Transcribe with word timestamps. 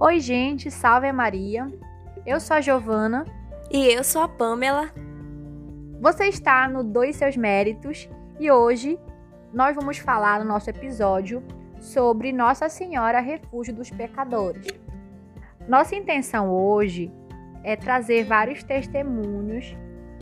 Oi, 0.00 0.20
gente, 0.20 0.70
salve 0.70 1.10
Maria. 1.10 1.66
Eu 2.24 2.38
sou 2.38 2.56
a 2.56 2.60
Giovana. 2.60 3.24
E 3.68 3.84
eu 3.88 4.04
sou 4.04 4.22
a 4.22 4.28
Pamela. 4.28 4.92
Você 6.00 6.26
está 6.26 6.68
no 6.68 6.84
Dois 6.84 7.16
Seus 7.16 7.36
Méritos 7.36 8.08
e 8.38 8.48
hoje 8.48 8.96
nós 9.52 9.74
vamos 9.74 9.98
falar 9.98 10.38
no 10.38 10.44
nosso 10.44 10.70
episódio 10.70 11.42
sobre 11.80 12.32
Nossa 12.32 12.68
Senhora 12.68 13.18
Refúgio 13.18 13.74
dos 13.74 13.90
Pecadores. 13.90 14.68
Nossa 15.66 15.96
intenção 15.96 16.48
hoje 16.48 17.12
é 17.64 17.74
trazer 17.74 18.22
vários 18.22 18.62
testemunhos 18.62 19.76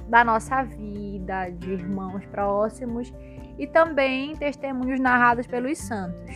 da 0.09 0.25
nossa 0.25 0.63
vida, 0.63 1.51
de 1.51 1.73
irmãos 1.73 2.25
próximos 2.25 3.13
e 3.59 3.67
também 3.67 4.35
testemunhos 4.37 4.99
narrados 4.99 5.47
pelos 5.47 5.77
santos. 5.77 6.35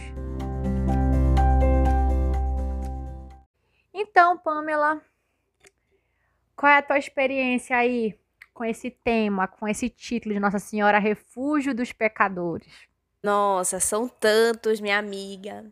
Então, 4.03 4.39
Pamela, 4.39 4.99
qual 6.57 6.73
é 6.73 6.79
a 6.79 6.83
tua 6.83 6.99
experiência 6.99 7.77
aí 7.77 8.19
com 8.55 8.65
esse 8.65 8.91
tema, 8.91 9.47
com 9.47 9.69
esse 9.69 9.91
título 9.91 10.33
de 10.33 10.41
Nossa 10.41 10.59
Senhora 10.59 10.99
Refúgio 10.99 11.75
dos 11.75 11.93
Pecadores? 11.93 12.89
Nossa, 13.23 13.79
são 13.79 14.09
tantos, 14.09 14.81
minha 14.81 14.99
amiga. 14.99 15.71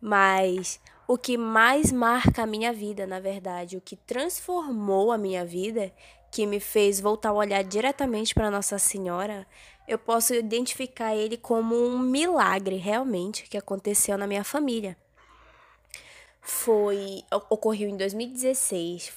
Mas 0.00 0.80
o 1.06 1.18
que 1.18 1.36
mais 1.36 1.92
marca 1.92 2.44
a 2.44 2.46
minha 2.46 2.72
vida, 2.72 3.06
na 3.06 3.20
verdade, 3.20 3.76
o 3.76 3.82
que 3.82 3.96
transformou 3.96 5.12
a 5.12 5.18
minha 5.18 5.44
vida, 5.44 5.92
que 6.30 6.46
me 6.46 6.58
fez 6.58 7.00
voltar 7.00 7.28
a 7.28 7.34
olhar 7.34 7.62
diretamente 7.62 8.32
para 8.34 8.50
Nossa 8.50 8.78
Senhora, 8.78 9.46
eu 9.86 9.98
posso 9.98 10.32
identificar 10.32 11.14
ele 11.14 11.36
como 11.36 11.76
um 11.76 11.98
milagre 11.98 12.76
realmente 12.76 13.42
que 13.42 13.58
aconteceu 13.58 14.16
na 14.16 14.26
minha 14.26 14.42
família. 14.42 14.96
Foi 16.42 17.22
ocorreu 17.30 17.88
em 17.88 17.96
2016. 17.96 19.12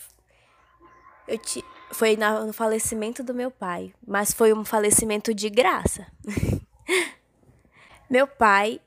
Eu 1.28 1.40
te, 1.40 1.66
foi 1.92 2.16
no 2.16 2.54
falecimento 2.54 3.24
do 3.24 3.34
meu 3.34 3.50
pai, 3.50 3.92
mas 4.06 4.32
foi 4.32 4.54
um 4.54 4.64
falecimento 4.64 5.34
de 5.34 5.50
graça. 5.50 6.06
meu 8.08 8.28
pai, 8.28 8.80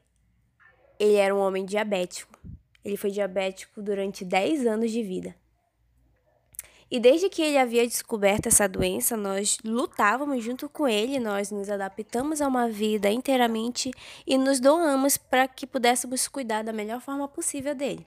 ele 1.00 1.16
era 1.16 1.34
um 1.34 1.40
homem 1.40 1.64
diabético. 1.64 2.38
Ele 2.84 2.96
foi 2.96 3.10
diabético 3.10 3.82
durante 3.82 4.24
10 4.24 4.66
anos 4.66 4.92
de 4.92 5.02
vida. 5.02 5.34
E 6.90 6.98
desde 6.98 7.28
que 7.28 7.42
ele 7.42 7.58
havia 7.58 7.86
descoberto 7.86 8.46
essa 8.46 8.66
doença, 8.66 9.14
nós 9.16 9.58
lutávamos 9.62 10.42
junto 10.42 10.70
com 10.70 10.88
ele, 10.88 11.18
nós 11.18 11.50
nos 11.50 11.68
adaptamos 11.68 12.40
a 12.40 12.48
uma 12.48 12.68
vida 12.68 13.10
inteiramente 13.10 13.90
e 14.26 14.38
nos 14.38 14.58
doamos 14.58 15.18
para 15.18 15.46
que 15.46 15.66
pudéssemos 15.66 16.28
cuidar 16.28 16.62
da 16.62 16.72
melhor 16.72 17.00
forma 17.00 17.28
possível 17.28 17.74
dele. 17.74 18.06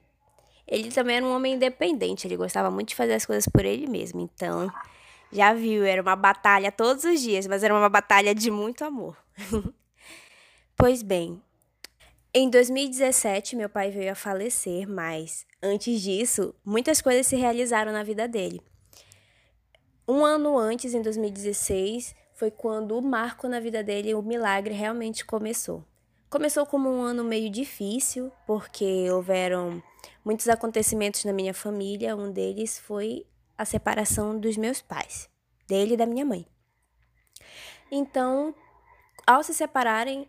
Ele 0.67 0.89
também 0.91 1.17
era 1.17 1.25
um 1.25 1.35
homem 1.35 1.55
independente, 1.55 2.27
ele 2.27 2.37
gostava 2.37 2.71
muito 2.71 2.89
de 2.89 2.95
fazer 2.95 3.13
as 3.13 3.25
coisas 3.25 3.45
por 3.47 3.65
ele 3.65 3.87
mesmo. 3.87 4.21
Então, 4.21 4.71
já 5.31 5.53
viu, 5.53 5.83
era 5.83 6.01
uma 6.01 6.15
batalha 6.15 6.71
todos 6.71 7.03
os 7.03 7.21
dias, 7.21 7.47
mas 7.47 7.63
era 7.63 7.73
uma 7.73 7.89
batalha 7.89 8.33
de 8.35 8.51
muito 8.51 8.83
amor. 8.83 9.17
pois 10.75 11.01
bem, 11.01 11.41
em 12.33 12.49
2017 12.49 13.55
meu 13.55 13.69
pai 13.69 13.91
veio 13.91 14.11
a 14.11 14.15
falecer, 14.15 14.87
mas 14.87 15.45
antes 15.61 16.01
disso, 16.01 16.55
muitas 16.63 17.01
coisas 17.01 17.27
se 17.27 17.35
realizaram 17.35 17.91
na 17.91 18.03
vida 18.03 18.27
dele. 18.27 18.61
Um 20.07 20.25
ano 20.25 20.57
antes, 20.57 20.93
em 20.93 21.01
2016, 21.01 22.15
foi 22.33 22.51
quando 22.51 22.97
o 22.97 23.01
marco 23.01 23.47
na 23.47 23.59
vida 23.59 23.83
dele, 23.83 24.13
o 24.13 24.21
milagre, 24.21 24.73
realmente 24.73 25.23
começou. 25.23 25.85
Começou 26.29 26.65
como 26.65 26.89
um 26.89 27.01
ano 27.01 27.23
meio 27.23 27.49
difícil, 27.49 28.31
porque 28.47 29.09
houveram 29.11 29.81
muitos 30.23 30.47
acontecimentos 30.47 31.25
na 31.25 31.33
minha 31.33 31.53
família. 31.53 32.15
Um 32.15 32.31
deles 32.31 32.79
foi 32.79 33.25
a 33.57 33.65
separação 33.65 34.39
dos 34.39 34.57
meus 34.57 34.81
pais, 34.81 35.29
dele 35.67 35.93
e 35.93 35.97
da 35.97 36.05
minha 36.05 36.25
mãe. 36.25 36.45
Então, 37.91 38.55
ao 39.25 39.43
se 39.43 39.53
separarem, 39.53 40.27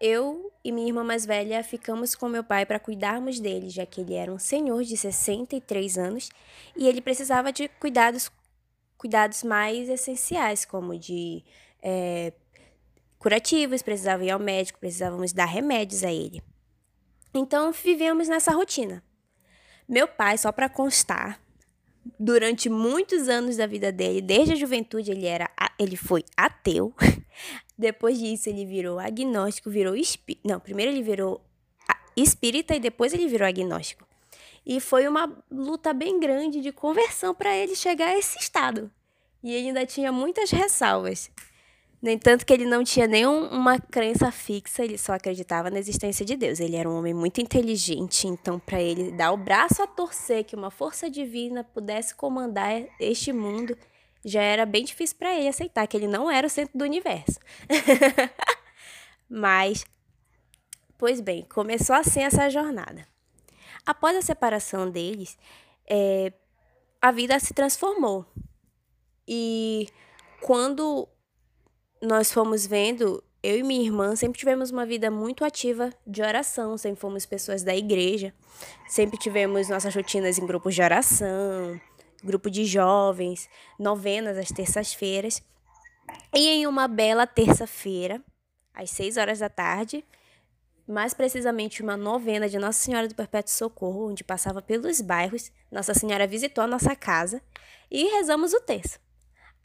eu 0.00 0.52
e 0.62 0.72
minha 0.72 0.86
irmã 0.86 1.02
mais 1.04 1.24
velha 1.24 1.62
ficamos 1.62 2.14
com 2.14 2.28
meu 2.28 2.44
pai 2.44 2.66
para 2.66 2.78
cuidarmos 2.78 3.40
dele, 3.40 3.68
já 3.68 3.86
que 3.86 4.00
ele 4.00 4.14
era 4.14 4.32
um 4.32 4.38
senhor 4.38 4.82
de 4.82 4.96
63 4.96 5.98
anos 5.98 6.30
e 6.76 6.86
ele 6.86 7.00
precisava 7.00 7.52
de 7.52 7.68
cuidados 7.68 8.30
cuidados 8.96 9.42
mais 9.42 9.88
essenciais, 9.88 10.64
como 10.64 10.98
de 10.98 11.44
é, 11.82 12.32
curativos, 13.18 13.82
precisava 13.82 14.24
ir 14.24 14.30
ao 14.30 14.38
médico, 14.38 14.78
precisávamos 14.78 15.32
dar 15.32 15.44
remédios 15.44 16.02
a 16.02 16.10
ele. 16.10 16.42
Então 17.34 17.70
vivemos 17.72 18.28
nessa 18.28 18.52
rotina. 18.52 19.02
Meu 19.88 20.08
pai, 20.08 20.38
só 20.38 20.50
para 20.50 20.68
constar, 20.68 21.40
durante 22.18 22.68
muitos 22.68 23.28
anos 23.28 23.56
da 23.56 23.66
vida 23.66 23.90
dele, 23.92 24.20
desde 24.20 24.52
a 24.52 24.56
juventude 24.56 25.10
ele 25.10 25.26
era 25.26 25.50
ele 25.78 25.96
foi 25.96 26.24
ateu. 26.36 26.94
Depois 27.76 28.18
disso 28.18 28.48
ele 28.48 28.64
virou 28.64 28.98
agnóstico, 28.98 29.68
virou 29.68 29.96
espí... 29.96 30.38
não, 30.44 30.60
primeiro 30.60 30.92
ele 30.92 31.02
virou 31.02 31.44
espírita 32.16 32.74
e 32.76 32.80
depois 32.80 33.12
ele 33.12 33.26
virou 33.26 33.46
agnóstico. 33.46 34.06
E 34.64 34.80
foi 34.80 35.06
uma 35.06 35.30
luta 35.50 35.92
bem 35.92 36.18
grande 36.18 36.60
de 36.60 36.72
conversão 36.72 37.34
para 37.34 37.54
ele 37.54 37.74
chegar 37.74 38.08
a 38.08 38.18
esse 38.18 38.38
estado. 38.38 38.90
E 39.42 39.52
ele 39.52 39.68
ainda 39.68 39.84
tinha 39.84 40.10
muitas 40.10 40.50
ressalvas. 40.50 41.30
No 42.04 42.10
entanto, 42.10 42.44
que 42.44 42.52
ele 42.52 42.66
não 42.66 42.84
tinha 42.84 43.06
nenhuma 43.06 43.80
crença 43.80 44.30
fixa, 44.30 44.84
ele 44.84 44.98
só 44.98 45.14
acreditava 45.14 45.70
na 45.70 45.78
existência 45.78 46.22
de 46.22 46.36
Deus. 46.36 46.60
Ele 46.60 46.76
era 46.76 46.86
um 46.86 46.98
homem 46.98 47.14
muito 47.14 47.40
inteligente, 47.40 48.28
então, 48.28 48.58
para 48.58 48.78
ele 48.78 49.10
dar 49.10 49.32
o 49.32 49.38
braço 49.38 49.82
a 49.82 49.86
torcer 49.86 50.44
que 50.44 50.54
uma 50.54 50.70
força 50.70 51.08
divina 51.08 51.64
pudesse 51.64 52.14
comandar 52.14 52.84
este 53.00 53.32
mundo, 53.32 53.74
já 54.22 54.42
era 54.42 54.66
bem 54.66 54.84
difícil 54.84 55.16
para 55.16 55.34
ele 55.34 55.48
aceitar 55.48 55.86
que 55.86 55.96
ele 55.96 56.06
não 56.06 56.30
era 56.30 56.46
o 56.46 56.50
centro 56.50 56.76
do 56.76 56.84
universo. 56.84 57.40
Mas, 59.26 59.86
pois 60.98 61.22
bem, 61.22 61.42
começou 61.44 61.96
assim 61.96 62.20
essa 62.20 62.50
jornada. 62.50 63.08
Após 63.86 64.14
a 64.14 64.20
separação 64.20 64.90
deles, 64.90 65.38
é, 65.88 66.34
a 67.00 67.10
vida 67.10 67.40
se 67.40 67.54
transformou. 67.54 68.26
E 69.26 69.88
quando 70.42 71.08
nós 72.04 72.32
fomos 72.32 72.66
vendo, 72.66 73.22
eu 73.42 73.58
e 73.58 73.62
minha 73.62 73.82
irmã 73.82 74.14
sempre 74.14 74.38
tivemos 74.38 74.70
uma 74.70 74.86
vida 74.86 75.10
muito 75.10 75.44
ativa 75.44 75.90
de 76.06 76.22
oração, 76.22 76.76
sempre 76.78 77.00
fomos 77.00 77.26
pessoas 77.26 77.62
da 77.62 77.74
igreja, 77.74 78.32
sempre 78.86 79.18
tivemos 79.18 79.68
nossas 79.68 79.94
rotinas 79.94 80.38
em 80.38 80.46
grupos 80.46 80.74
de 80.74 80.82
oração, 80.82 81.80
grupo 82.22 82.50
de 82.50 82.64
jovens, 82.64 83.48
novenas 83.78 84.38
às 84.38 84.48
terças-feiras. 84.48 85.42
E 86.34 86.48
em 86.48 86.66
uma 86.66 86.86
bela 86.86 87.26
terça-feira, 87.26 88.22
às 88.72 88.90
seis 88.90 89.16
horas 89.16 89.38
da 89.38 89.48
tarde, 89.48 90.04
mais 90.86 91.14
precisamente 91.14 91.82
uma 91.82 91.96
novena 91.96 92.48
de 92.48 92.58
Nossa 92.58 92.78
Senhora 92.78 93.08
do 93.08 93.14
Perpétuo 93.14 93.52
Socorro, 93.52 94.10
onde 94.10 94.22
passava 94.22 94.60
pelos 94.60 95.00
bairros. 95.00 95.50
Nossa 95.70 95.94
Senhora 95.94 96.26
visitou 96.26 96.62
a 96.62 96.66
nossa 96.66 96.94
casa 96.94 97.40
e 97.90 98.04
rezamos 98.04 98.52
o 98.52 98.60
terço. 98.60 99.03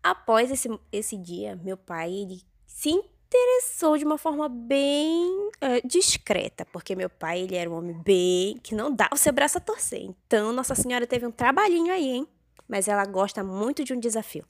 Após 0.02 0.50
esse, 0.52 0.70
esse 0.92 1.18
dia, 1.18 1.56
meu 1.58 1.78
pai 1.78 2.12
ele 2.12 2.42
se 2.66 2.90
interessou 2.90 3.98
de 3.98 4.06
uma 4.06 4.18
forma 4.18 4.50
bem 4.50 5.50
é, 5.62 5.82
discreta, 5.82 6.66
porque 6.66 6.96
meu 6.96 7.10
pai 7.10 7.42
ele 7.42 7.56
era 7.56 7.70
um 7.70 7.76
homem 7.76 8.02
bem 8.02 8.58
que 8.64 8.74
não 8.74 8.94
dá 8.94 9.10
o 9.12 9.18
seu 9.18 9.32
braço 9.32 9.58
a 9.58 9.62
torcer. 9.62 10.02
Então, 10.02 10.52
Nossa 10.52 10.74
Senhora 10.74 11.06
teve 11.06 11.26
um 11.26 11.32
trabalhinho 11.32 11.94
aí, 11.94 12.10
hein? 12.10 12.28
Mas 12.68 12.88
ela 12.88 13.06
gosta 13.06 13.44
muito 13.44 13.84
de 13.84 13.94
um 13.94 14.00
desafio. 14.00 14.46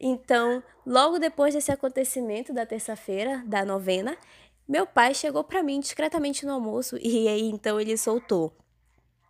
Então, 0.00 0.62
logo 0.86 1.18
depois 1.18 1.54
desse 1.54 1.70
acontecimento 1.70 2.52
da 2.52 2.64
terça-feira, 2.64 3.42
da 3.46 3.64
novena, 3.64 4.16
meu 4.66 4.86
pai 4.86 5.14
chegou 5.14 5.44
para 5.44 5.62
mim 5.62 5.80
discretamente 5.80 6.46
no 6.46 6.52
almoço 6.52 6.96
e 7.00 7.28
aí 7.28 7.48
então 7.48 7.80
ele 7.80 7.96
soltou: 7.96 8.56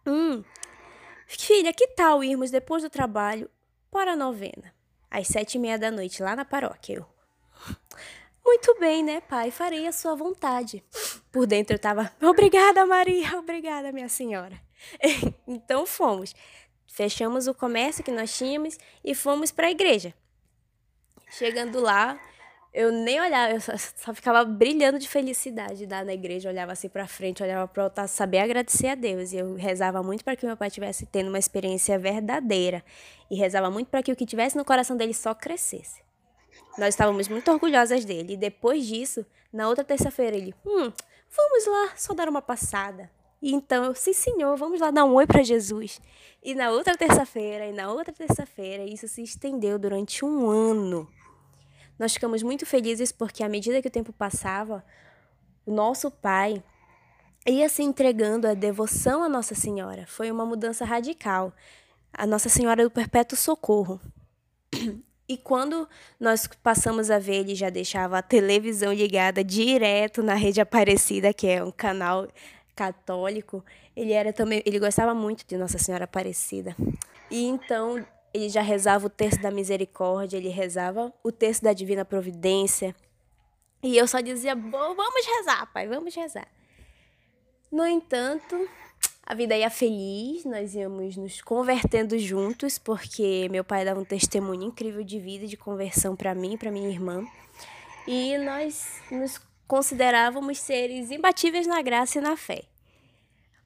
Hum, 0.06 0.44
filha, 1.26 1.72
que 1.72 1.88
tal 1.88 2.22
irmos 2.22 2.50
depois 2.50 2.82
do 2.82 2.90
trabalho 2.90 3.50
para 3.90 4.12
a 4.12 4.16
novena? 4.16 4.72
Às 5.12 5.28
sete 5.28 5.56
e 5.56 5.58
meia 5.58 5.78
da 5.78 5.90
noite, 5.90 6.22
lá 6.22 6.34
na 6.34 6.42
paróquia. 6.42 6.94
Eu. 6.94 7.06
Muito 8.42 8.74
bem, 8.80 9.04
né, 9.04 9.20
pai? 9.20 9.50
Farei 9.50 9.86
a 9.86 9.92
sua 9.92 10.14
vontade. 10.14 10.82
Por 11.30 11.46
dentro 11.46 11.74
eu 11.74 11.78
tava, 11.78 12.10
obrigada, 12.22 12.86
Maria, 12.86 13.38
obrigada, 13.38 13.92
minha 13.92 14.08
senhora. 14.08 14.58
então 15.46 15.84
fomos. 15.84 16.34
Fechamos 16.86 17.46
o 17.46 17.52
comércio 17.54 18.02
que 18.02 18.10
nós 18.10 18.34
tínhamos 18.34 18.78
e 19.04 19.14
fomos 19.14 19.52
para 19.52 19.66
a 19.66 19.70
igreja. 19.70 20.14
Chegando 21.28 21.78
lá, 21.78 22.18
eu 22.72 22.90
nem 22.90 23.20
olhava, 23.20 23.52
eu 23.52 23.60
só, 23.60 23.72
só, 23.76 24.14
ficava 24.14 24.44
brilhando 24.44 24.98
de 24.98 25.06
felicidade 25.06 25.84
lá 25.84 26.02
na 26.02 26.14
igreja, 26.14 26.48
olhava 26.48 26.72
assim 26.72 26.88
para 26.88 27.06
frente, 27.06 27.42
olhava 27.42 27.68
para 27.68 27.82
altar, 27.82 28.08
saber 28.08 28.38
agradecer 28.38 28.88
a 28.88 28.94
Deus. 28.94 29.32
E 29.32 29.36
eu 29.36 29.54
rezava 29.54 30.02
muito 30.02 30.24
para 30.24 30.34
que 30.34 30.46
meu 30.46 30.56
pai 30.56 30.70
tivesse 30.70 31.04
tendo 31.04 31.28
uma 31.28 31.38
experiência 31.38 31.98
verdadeira 31.98 32.82
e 33.30 33.36
rezava 33.36 33.70
muito 33.70 33.88
para 33.88 34.02
que 34.02 34.10
o 34.10 34.16
que 34.16 34.24
tivesse 34.24 34.56
no 34.56 34.64
coração 34.64 34.96
dele 34.96 35.12
só 35.12 35.34
crescesse. 35.34 36.02
Nós 36.78 36.88
estávamos 36.94 37.28
muito 37.28 37.50
orgulhosas 37.50 38.06
dele. 38.06 38.32
E 38.32 38.36
depois 38.38 38.86
disso, 38.86 39.26
na 39.52 39.68
outra 39.68 39.84
terça-feira, 39.84 40.34
ele, 40.34 40.54
hum, 40.64 40.90
vamos 41.36 41.66
lá, 41.66 41.92
só 41.94 42.14
dar 42.14 42.28
uma 42.28 42.40
passada. 42.40 43.10
E 43.42 43.52
então 43.52 43.84
eu, 43.84 43.94
sim, 43.94 44.14
senhor, 44.14 44.56
vamos 44.56 44.80
lá 44.80 44.90
dar 44.90 45.04
um 45.04 45.14
oi 45.14 45.26
para 45.26 45.42
Jesus. 45.42 46.00
E 46.42 46.54
na 46.54 46.70
outra 46.70 46.96
terça-feira, 46.96 47.66
e 47.66 47.72
na 47.72 47.92
outra 47.92 48.14
terça-feira, 48.14 48.84
isso 48.84 49.06
se 49.08 49.22
estendeu 49.22 49.78
durante 49.78 50.24
um 50.24 50.48
ano. 50.48 51.06
Nós 51.98 52.14
ficamos 52.14 52.42
muito 52.42 52.66
felizes 52.66 53.12
porque, 53.12 53.42
à 53.42 53.48
medida 53.48 53.80
que 53.80 53.88
o 53.88 53.90
tempo 53.90 54.12
passava, 54.12 54.84
o 55.64 55.72
nosso 55.72 56.10
pai 56.10 56.62
ia 57.46 57.68
se 57.68 57.82
entregando 57.82 58.46
à 58.46 58.54
devoção 58.54 59.22
à 59.22 59.28
Nossa 59.28 59.54
Senhora. 59.54 60.06
Foi 60.06 60.30
uma 60.30 60.46
mudança 60.46 60.84
radical. 60.84 61.52
A 62.12 62.26
Nossa 62.26 62.48
Senhora 62.48 62.84
do 62.84 62.90
Perpétuo 62.90 63.36
Socorro. 63.36 64.00
E 65.28 65.36
quando 65.38 65.88
nós 66.20 66.46
passamos 66.62 67.10
a 67.10 67.18
ver, 67.18 67.36
ele 67.36 67.54
já 67.54 67.70
deixava 67.70 68.18
a 68.18 68.22
televisão 68.22 68.92
ligada 68.92 69.42
direto 69.42 70.22
na 70.22 70.34
rede 70.34 70.60
Aparecida, 70.60 71.32
que 71.32 71.46
é 71.46 71.64
um 71.64 71.70
canal 71.70 72.28
católico. 72.76 73.64
Ele 73.96 74.12
era 74.12 74.30
também, 74.30 74.62
ele 74.66 74.78
gostava 74.78 75.14
muito 75.14 75.46
de 75.46 75.56
Nossa 75.56 75.78
Senhora 75.78 76.04
Aparecida. 76.04 76.76
E 77.30 77.46
então 77.46 78.04
ele 78.32 78.48
já 78.48 78.62
rezava 78.62 79.06
o 79.06 79.10
texto 79.10 79.40
da 79.40 79.50
misericórdia, 79.50 80.36
ele 80.36 80.48
rezava 80.48 81.12
o 81.22 81.30
texto 81.30 81.62
da 81.62 81.72
divina 81.72 82.04
providência. 82.04 82.94
E 83.82 83.96
eu 83.96 84.06
só 84.06 84.20
dizia: 84.20 84.54
"Vamos 84.54 85.26
rezar, 85.38 85.66
pai, 85.72 85.88
vamos 85.88 86.14
rezar". 86.14 86.48
No 87.70 87.86
entanto, 87.86 88.68
a 89.24 89.34
vida 89.34 89.56
ia 89.56 89.70
feliz, 89.70 90.44
nós 90.44 90.74
íamos 90.74 91.16
nos 91.16 91.40
convertendo 91.40 92.18
juntos, 92.18 92.78
porque 92.78 93.48
meu 93.50 93.64
pai 93.64 93.84
dava 93.84 94.00
um 94.00 94.04
testemunho 94.04 94.64
incrível 94.64 95.02
de 95.02 95.18
vida, 95.18 95.46
de 95.46 95.56
conversão 95.56 96.14
para 96.14 96.34
mim 96.34 96.56
para 96.56 96.70
minha 96.70 96.88
irmã. 96.88 97.24
E 98.06 98.36
nós 98.38 99.00
nos 99.10 99.40
considerávamos 99.66 100.58
seres 100.58 101.10
imbatíveis 101.10 101.66
na 101.66 101.80
graça 101.80 102.18
e 102.18 102.20
na 102.20 102.36
fé. 102.36 102.64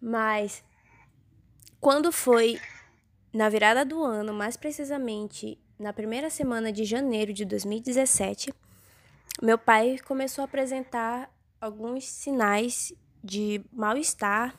Mas 0.00 0.62
quando 1.80 2.12
foi 2.12 2.60
na 3.36 3.50
virada 3.50 3.84
do 3.84 4.02
ano, 4.02 4.32
mais 4.32 4.56
precisamente 4.56 5.58
na 5.78 5.92
primeira 5.92 6.30
semana 6.30 6.72
de 6.72 6.86
janeiro 6.86 7.34
de 7.34 7.44
2017, 7.44 8.50
meu 9.42 9.58
pai 9.58 9.98
começou 9.98 10.40
a 10.40 10.46
apresentar 10.46 11.30
alguns 11.60 12.06
sinais 12.06 12.94
de 13.22 13.62
mal-estar, 13.70 14.58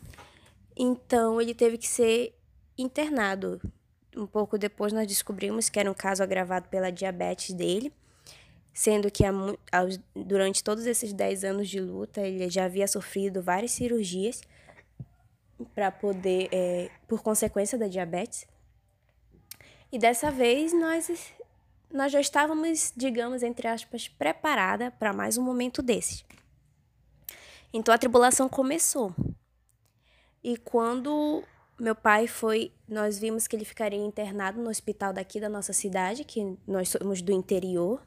então 0.75 1.41
ele 1.41 1.56
teve 1.56 1.79
que 1.79 1.88
ser 1.88 2.35
internado. 2.77 3.59
Um 4.15 4.27
pouco 4.27 4.59
depois 4.59 4.94
nós 4.94 5.07
descobrimos 5.07 5.69
que 5.69 5.79
era 5.79 5.89
um 5.89 5.95
caso 5.95 6.21
agravado 6.21 6.69
pela 6.69 6.91
diabetes 6.91 7.56
dele, 7.56 7.91
sendo 8.71 9.09
que 9.09 9.24
durante 10.15 10.63
todos 10.63 10.85
esses 10.85 11.13
10 11.13 11.44
anos 11.45 11.68
de 11.68 11.79
luta 11.79 12.21
ele 12.21 12.47
já 12.47 12.65
havia 12.65 12.88
sofrido 12.88 13.41
várias 13.41 13.71
cirurgias 13.71 14.44
para 15.74 15.89
poder, 15.89 16.47
é, 16.51 16.91
por 17.07 17.24
consequência 17.24 17.75
da 17.75 17.88
diabetes. 17.88 18.45
E 19.92 19.98
dessa 19.98 20.30
vez 20.30 20.74
nós, 20.74 21.34
nós 21.92 22.12
já 22.12 22.19
estávamos, 22.19 22.94
digamos, 22.95 23.44
entre 23.44 23.68
aspas, 23.68 24.07
preparada 24.07 24.92
para 24.92 25.13
mais 25.13 25.38
um 25.38 25.44
momento 25.44 25.81
desses. 25.81 26.25
Então 27.74 27.94
a 27.94 27.98
tribulação 27.98 28.50
começou. 28.50 29.13
E 30.44 30.57
quando 30.57 31.44
meu 31.80 31.95
pai 31.95 32.28
foi, 32.28 32.72
nós 32.88 33.19
vimos 33.19 33.48
que 33.48 33.56
ele 33.56 33.66
ficaria 33.66 34.00
internado 34.00 34.62
no 34.62 34.69
hospital 34.69 35.13
daqui 35.13 35.39
da 35.39 35.50
nossa 35.50 35.74
cidade, 35.74 36.24
que 36.24 36.57
nós 36.66 36.89
somos 36.89 37.22
do 37.22 37.31
interior 37.31 38.01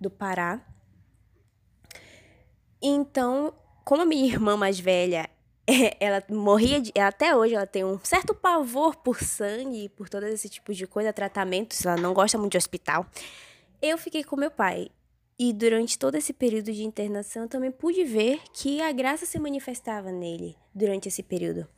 do 0.00 0.10
Pará. 0.10 0.60
Então, 2.80 3.54
como 3.84 4.02
a 4.02 4.06
minha 4.06 4.26
irmã 4.26 4.56
mais 4.56 4.78
velha, 4.78 5.30
ela 6.00 6.22
morria 6.30 6.80
de, 6.80 6.92
até 6.98 7.34
hoje 7.36 7.54
ela 7.54 7.66
tem 7.66 7.84
um 7.84 7.98
certo 8.02 8.34
pavor 8.34 8.96
por 8.96 9.22
sangue, 9.22 9.88
por 9.90 10.08
todo 10.08 10.24
esse 10.24 10.48
tipo 10.48 10.72
de 10.72 10.86
coisa, 10.86 11.12
tratamentos, 11.12 11.84
ela 11.84 11.96
não 11.96 12.14
gosta 12.14 12.38
muito 12.38 12.52
de 12.52 12.58
hospital. 12.58 13.06
Eu 13.82 13.98
fiquei 13.98 14.24
com 14.24 14.36
meu 14.36 14.50
pai 14.50 14.88
e 15.38 15.52
durante 15.52 15.98
todo 15.98 16.14
esse 16.14 16.32
período 16.32 16.72
de 16.72 16.82
internação, 16.82 17.42
eu 17.42 17.48
também 17.48 17.70
pude 17.70 18.04
ver 18.04 18.40
que 18.52 18.80
a 18.80 18.90
graça 18.90 19.26
se 19.26 19.38
manifestava 19.38 20.10
nele 20.10 20.56
durante 20.74 21.08
esse 21.08 21.22
período. 21.22 21.68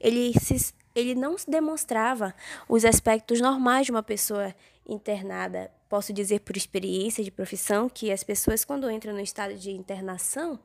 Ele, 0.00 0.32
se, 0.40 0.72
ele 0.94 1.14
não 1.14 1.36
demonstrava 1.46 2.34
os 2.68 2.84
aspectos 2.84 3.40
normais 3.40 3.86
de 3.86 3.92
uma 3.92 4.02
pessoa 4.02 4.54
internada. 4.88 5.70
Posso 5.88 6.12
dizer 6.12 6.40
por 6.40 6.56
experiência 6.56 7.22
de 7.22 7.30
profissão 7.30 7.88
que 7.88 8.10
as 8.10 8.24
pessoas, 8.24 8.64
quando 8.64 8.90
entram 8.90 9.12
no 9.12 9.20
estado 9.20 9.54
de 9.54 9.72
internação, 9.72 10.58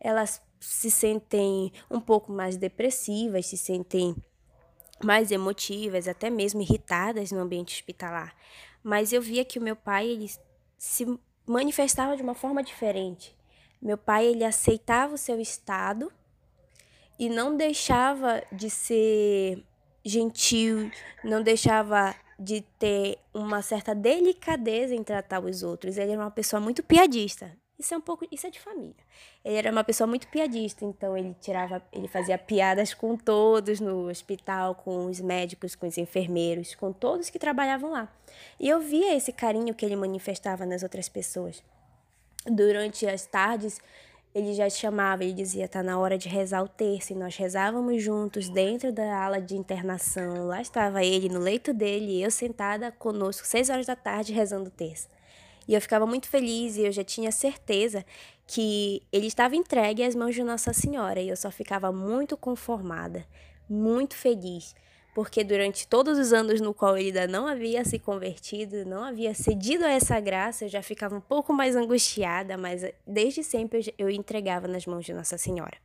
elas 0.00 0.42
se 0.60 0.90
sentem 0.90 1.72
um 1.90 2.00
pouco 2.00 2.32
mais 2.32 2.56
depressivas, 2.56 3.46
se 3.46 3.56
sentem 3.56 4.16
mais 5.02 5.30
emotivas, 5.30 6.08
até 6.08 6.30
mesmo 6.30 6.62
irritadas 6.62 7.30
no 7.30 7.40
ambiente 7.40 7.74
hospitalar. 7.74 8.34
Mas 8.82 9.12
eu 9.12 9.20
via 9.20 9.44
que 9.44 9.58
o 9.58 9.62
meu 9.62 9.76
pai 9.76 10.08
ele 10.08 10.30
se 10.78 11.18
manifestava 11.46 12.16
de 12.16 12.22
uma 12.22 12.34
forma 12.34 12.62
diferente. 12.62 13.36
Meu 13.80 13.98
pai 13.98 14.26
ele 14.26 14.44
aceitava 14.44 15.14
o 15.14 15.18
seu 15.18 15.40
estado 15.40 16.10
e 17.18 17.28
não 17.28 17.56
deixava 17.56 18.42
de 18.52 18.70
ser 18.70 19.62
gentil, 20.04 20.90
não 21.22 21.42
deixava 21.42 22.14
de 22.38 22.60
ter 22.78 23.18
uma 23.32 23.62
certa 23.62 23.94
delicadeza 23.94 24.94
em 24.94 25.02
tratar 25.02 25.40
os 25.40 25.62
outros. 25.62 25.96
Ele 25.96 26.12
era 26.12 26.20
uma 26.20 26.30
pessoa 26.30 26.60
muito 26.60 26.82
piadista. 26.82 27.56
Isso 27.78 27.92
é 27.92 27.96
um 27.96 28.00
pouco, 28.00 28.26
isso 28.32 28.46
é 28.46 28.50
de 28.50 28.58
família. 28.58 28.94
Ele 29.44 29.56
era 29.56 29.70
uma 29.70 29.84
pessoa 29.84 30.06
muito 30.06 30.26
piadista, 30.28 30.84
então 30.84 31.16
ele 31.16 31.36
tirava, 31.40 31.82
ele 31.92 32.08
fazia 32.08 32.38
piadas 32.38 32.94
com 32.94 33.16
todos 33.16 33.80
no 33.80 34.08
hospital, 34.08 34.74
com 34.74 35.06
os 35.06 35.20
médicos, 35.20 35.74
com 35.74 35.86
os 35.86 35.98
enfermeiros, 35.98 36.74
com 36.74 36.90
todos 36.90 37.28
que 37.28 37.38
trabalhavam 37.38 37.90
lá. 37.90 38.10
E 38.58 38.66
eu 38.66 38.80
via 38.80 39.14
esse 39.14 39.30
carinho 39.30 39.74
que 39.74 39.84
ele 39.84 39.94
manifestava 39.94 40.64
nas 40.64 40.82
outras 40.82 41.08
pessoas. 41.08 41.62
Durante 42.46 43.06
as 43.06 43.26
tardes, 43.26 43.78
ele 44.34 44.54
já 44.54 44.70
chamava, 44.70 45.24
ele 45.24 45.34
dizia: 45.34 45.68
"Tá 45.68 45.82
na 45.82 45.98
hora 45.98 46.16
de 46.16 46.28
rezar 46.30 46.62
o 46.62 46.68
terço". 46.68 47.12
E 47.12 47.16
nós 47.16 47.36
rezávamos 47.36 48.02
juntos 48.02 48.48
dentro 48.48 48.90
da 48.90 49.22
ala 49.22 49.40
de 49.40 49.54
internação. 49.54 50.46
Lá 50.46 50.62
estava 50.62 51.04
ele 51.04 51.28
no 51.28 51.40
leito 51.40 51.74
dele, 51.74 52.22
eu 52.22 52.30
sentada 52.30 52.90
conosco, 52.92 53.46
seis 53.46 53.68
horas 53.68 53.86
da 53.86 53.96
tarde 53.96 54.32
rezando 54.32 54.68
o 54.68 54.72
terço. 54.72 55.08
E 55.66 55.74
eu 55.74 55.80
ficava 55.80 56.06
muito 56.06 56.28
feliz 56.28 56.76
e 56.76 56.82
eu 56.82 56.92
já 56.92 57.02
tinha 57.02 57.32
certeza 57.32 58.04
que 58.46 59.02
ele 59.12 59.26
estava 59.26 59.56
entregue 59.56 60.04
às 60.04 60.14
mãos 60.14 60.34
de 60.34 60.42
Nossa 60.42 60.72
Senhora. 60.72 61.20
E 61.20 61.28
eu 61.28 61.36
só 61.36 61.50
ficava 61.50 61.90
muito 61.90 62.36
conformada, 62.36 63.26
muito 63.68 64.14
feliz, 64.14 64.74
porque 65.14 65.42
durante 65.42 65.88
todos 65.88 66.18
os 66.18 66.32
anos 66.32 66.60
no 66.60 66.72
qual 66.72 66.96
ele 66.96 67.08
ainda 67.08 67.26
não 67.26 67.46
havia 67.46 67.84
se 67.84 67.98
convertido, 67.98 68.84
não 68.84 69.02
havia 69.02 69.34
cedido 69.34 69.84
a 69.84 69.90
essa 69.90 70.20
graça, 70.20 70.66
eu 70.66 70.68
já 70.68 70.82
ficava 70.82 71.16
um 71.16 71.20
pouco 71.20 71.52
mais 71.52 71.74
angustiada, 71.74 72.56
mas 72.56 72.82
desde 73.06 73.42
sempre 73.42 73.92
eu 73.98 74.08
entregava 74.08 74.68
nas 74.68 74.86
mãos 74.86 75.04
de 75.04 75.12
Nossa 75.12 75.36
Senhora. 75.36 75.78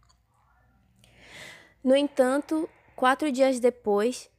No 1.83 1.95
entanto, 1.95 2.69
quatro 2.95 3.31
dias 3.31 3.59
depois, 3.59 4.29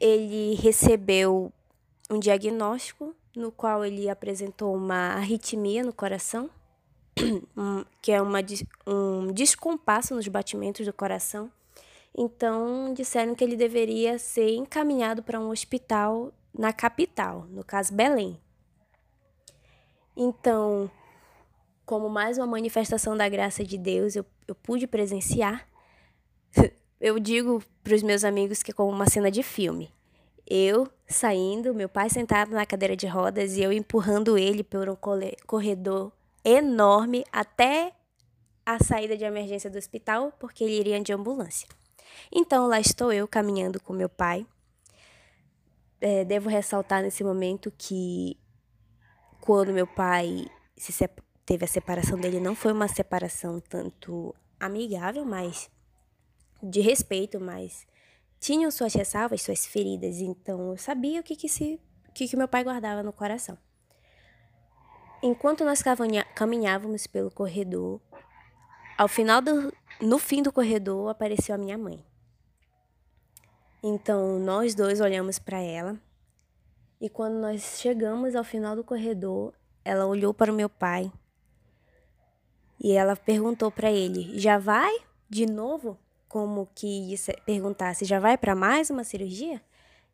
ele 0.00 0.54
recebeu 0.54 1.52
um 2.08 2.20
diagnóstico 2.20 3.16
no 3.34 3.50
qual 3.50 3.84
ele 3.84 4.08
apresentou 4.08 4.74
uma 4.74 5.14
arritmia 5.14 5.82
no 5.82 5.92
coração, 5.92 6.50
que 8.00 8.12
é 8.12 8.20
uma, 8.20 8.40
um 8.86 9.32
descompasso 9.32 10.14
nos 10.14 10.28
batimentos 10.28 10.86
do 10.86 10.92
coração. 10.92 11.50
Então, 12.16 12.92
disseram 12.92 13.34
que 13.34 13.42
ele 13.42 13.56
deveria 13.56 14.18
ser 14.18 14.54
encaminhado 14.54 15.22
para 15.22 15.40
um 15.40 15.48
hospital 15.48 16.32
na 16.52 16.72
capital, 16.72 17.46
no 17.48 17.64
caso 17.64 17.94
Belém. 17.94 18.38
Então, 20.14 20.90
como 21.86 22.10
mais 22.10 22.36
uma 22.36 22.46
manifestação 22.46 23.16
da 23.16 23.28
graça 23.28 23.64
de 23.64 23.78
Deus, 23.78 24.14
eu, 24.14 24.26
eu 24.46 24.54
pude 24.54 24.86
presenciar. 24.86 25.66
Eu 27.00 27.18
digo 27.18 27.60
para 27.82 27.96
os 27.96 28.02
meus 28.04 28.22
amigos 28.22 28.62
que 28.62 28.70
é 28.70 28.74
como 28.74 28.92
uma 28.92 29.10
cena 29.10 29.28
de 29.28 29.42
filme. 29.42 29.92
Eu 30.54 30.86
saindo, 31.06 31.72
meu 31.72 31.88
pai 31.88 32.10
sentado 32.10 32.50
na 32.50 32.66
cadeira 32.66 32.94
de 32.94 33.06
rodas 33.06 33.56
e 33.56 33.62
eu 33.62 33.72
empurrando 33.72 34.36
ele 34.36 34.62
por 34.62 34.86
um 34.86 34.96
corredor 35.46 36.12
enorme 36.44 37.24
até 37.32 37.90
a 38.66 38.78
saída 38.78 39.16
de 39.16 39.24
emergência 39.24 39.70
do 39.70 39.78
hospital, 39.78 40.30
porque 40.38 40.62
ele 40.62 40.78
iria 40.78 41.00
de 41.00 41.10
ambulância. 41.10 41.66
Então 42.30 42.66
lá 42.66 42.78
estou 42.78 43.10
eu 43.10 43.26
caminhando 43.26 43.80
com 43.80 43.94
meu 43.94 44.10
pai. 44.10 44.46
É, 45.98 46.22
devo 46.22 46.50
ressaltar 46.50 47.02
nesse 47.02 47.24
momento 47.24 47.72
que 47.78 48.36
quando 49.40 49.72
meu 49.72 49.86
pai 49.86 50.44
teve 51.46 51.64
a 51.64 51.68
separação 51.68 52.20
dele, 52.20 52.38
não 52.38 52.54
foi 52.54 52.72
uma 52.72 52.88
separação 52.88 53.58
tanto 53.58 54.34
amigável, 54.60 55.24
mas 55.24 55.70
de 56.62 56.82
respeito, 56.82 57.40
mas 57.40 57.86
tinham 58.42 58.72
suas 58.72 58.92
ressalvas, 58.92 59.40
suas 59.40 59.64
feridas, 59.64 60.16
então 60.16 60.70
eu 60.70 60.76
sabia 60.76 61.20
o 61.20 61.22
que 61.22 61.36
que 61.36 61.48
se 61.48 61.80
que 62.12 62.26
que 62.26 62.36
meu 62.36 62.48
pai 62.48 62.64
guardava 62.64 63.00
no 63.00 63.12
coração. 63.12 63.56
Enquanto 65.22 65.64
nós 65.64 65.80
caminhávamos 66.34 67.06
pelo 67.06 67.30
corredor, 67.30 68.00
ao 68.98 69.06
final 69.06 69.40
do, 69.40 69.72
no 70.00 70.18
fim 70.18 70.42
do 70.42 70.52
corredor 70.52 71.08
apareceu 71.08 71.54
a 71.54 71.58
minha 71.58 71.78
mãe. 71.78 72.04
Então 73.80 74.40
nós 74.40 74.74
dois 74.74 75.00
olhamos 75.00 75.38
para 75.38 75.60
ela 75.60 75.96
e 77.00 77.08
quando 77.08 77.34
nós 77.34 77.78
chegamos 77.78 78.34
ao 78.34 78.42
final 78.42 78.74
do 78.74 78.82
corredor, 78.82 79.54
ela 79.84 80.04
olhou 80.04 80.34
para 80.34 80.52
o 80.52 80.56
meu 80.56 80.68
pai 80.68 81.12
e 82.80 82.90
ela 82.90 83.14
perguntou 83.14 83.70
para 83.70 83.92
ele: 83.92 84.36
"Já 84.36 84.58
vai 84.58 84.92
de 85.30 85.46
novo?" 85.46 85.96
Como 86.32 86.66
que 86.74 87.14
perguntasse: 87.44 88.06
"Já 88.06 88.18
vai 88.18 88.38
para 88.38 88.54
mais 88.54 88.88
uma 88.88 89.04
cirurgia?" 89.04 89.60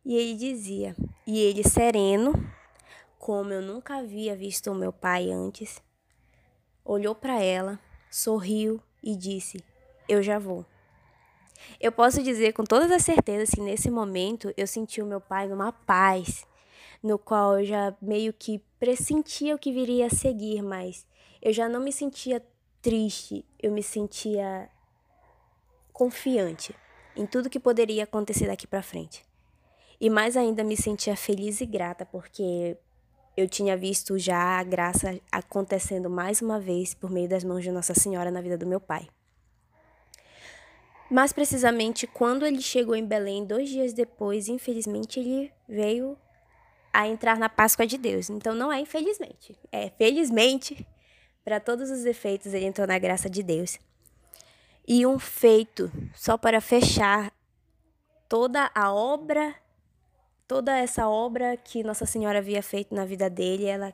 E 0.04 0.16
ele 0.16 0.34
dizia, 0.34 0.96
e 1.24 1.38
ele 1.38 1.62
sereno, 1.62 2.32
como 3.20 3.52
eu 3.52 3.62
nunca 3.62 3.98
havia 3.98 4.34
visto 4.34 4.72
o 4.72 4.74
meu 4.74 4.92
pai 4.92 5.30
antes, 5.30 5.80
olhou 6.84 7.14
para 7.14 7.40
ela, 7.40 7.78
sorriu 8.10 8.80
e 9.00 9.14
disse: 9.14 9.62
Eu 10.08 10.20
já 10.20 10.40
vou. 10.40 10.66
Eu 11.80 11.92
posso 11.92 12.20
dizer 12.20 12.52
com 12.52 12.64
todas 12.64 12.90
as 12.90 13.04
certezas 13.04 13.50
que 13.50 13.60
nesse 13.60 13.88
momento 13.88 14.52
eu 14.56 14.66
senti 14.66 15.00
o 15.00 15.06
meu 15.06 15.20
pai 15.20 15.46
numa 15.46 15.70
paz, 15.70 16.44
no 17.00 17.16
qual 17.16 17.60
eu 17.60 17.64
já 17.64 17.94
meio 18.02 18.32
que 18.32 18.60
pressentia 18.80 19.54
o 19.54 19.58
que 19.58 19.70
viria 19.70 20.06
a 20.06 20.10
seguir, 20.10 20.62
mas 20.62 21.06
eu 21.40 21.52
já 21.52 21.68
não 21.68 21.78
me 21.78 21.92
sentia 21.92 22.44
triste, 22.82 23.44
eu 23.62 23.70
me 23.70 23.84
sentia 23.84 24.68
confiante 25.98 26.72
em 27.16 27.26
tudo 27.26 27.50
que 27.50 27.58
poderia 27.58 28.04
acontecer 28.04 28.46
daqui 28.46 28.68
para 28.68 28.80
frente. 28.82 29.26
E 30.00 30.08
mais 30.08 30.36
ainda 30.36 30.62
me 30.62 30.76
sentia 30.76 31.16
feliz 31.16 31.60
e 31.60 31.66
grata 31.66 32.06
porque 32.06 32.78
eu 33.36 33.48
tinha 33.48 33.76
visto 33.76 34.16
já 34.16 34.60
a 34.60 34.62
graça 34.62 35.20
acontecendo 35.32 36.08
mais 36.08 36.40
uma 36.40 36.60
vez 36.60 36.94
por 36.94 37.10
meio 37.10 37.28
das 37.28 37.42
mãos 37.42 37.64
de 37.64 37.72
Nossa 37.72 37.94
Senhora 37.94 38.30
na 38.30 38.40
vida 38.40 38.56
do 38.56 38.64
meu 38.64 38.80
pai. 38.80 39.08
Mais 41.10 41.32
precisamente, 41.32 42.06
quando 42.06 42.46
ele 42.46 42.62
chegou 42.62 42.94
em 42.94 43.04
Belém, 43.04 43.44
dois 43.44 43.68
dias 43.68 43.92
depois, 43.92 44.46
infelizmente, 44.46 45.18
ele 45.18 45.50
veio 45.68 46.16
a 46.92 47.08
entrar 47.08 47.38
na 47.38 47.48
Páscoa 47.48 47.84
de 47.84 47.98
Deus. 47.98 48.30
Então, 48.30 48.54
não 48.54 48.72
é 48.72 48.78
infelizmente, 48.78 49.58
é 49.72 49.90
felizmente, 49.90 50.86
para 51.44 51.58
todos 51.58 51.90
os 51.90 52.04
efeitos, 52.04 52.54
ele 52.54 52.66
entrou 52.66 52.86
na 52.86 52.98
graça 52.98 53.28
de 53.28 53.42
Deus. 53.42 53.78
E 54.88 55.06
um 55.06 55.18
feito, 55.18 55.92
só 56.14 56.38
para 56.38 56.60
fechar 56.60 57.32
toda 58.28 58.70
a 58.74 58.92
obra 58.92 59.54
toda 60.48 60.74
essa 60.74 61.06
obra 61.06 61.58
que 61.58 61.84
Nossa 61.84 62.06
Senhora 62.06 62.38
havia 62.38 62.62
feito 62.62 62.94
na 62.94 63.04
vida 63.04 63.28
dele, 63.28 63.66
ela, 63.66 63.92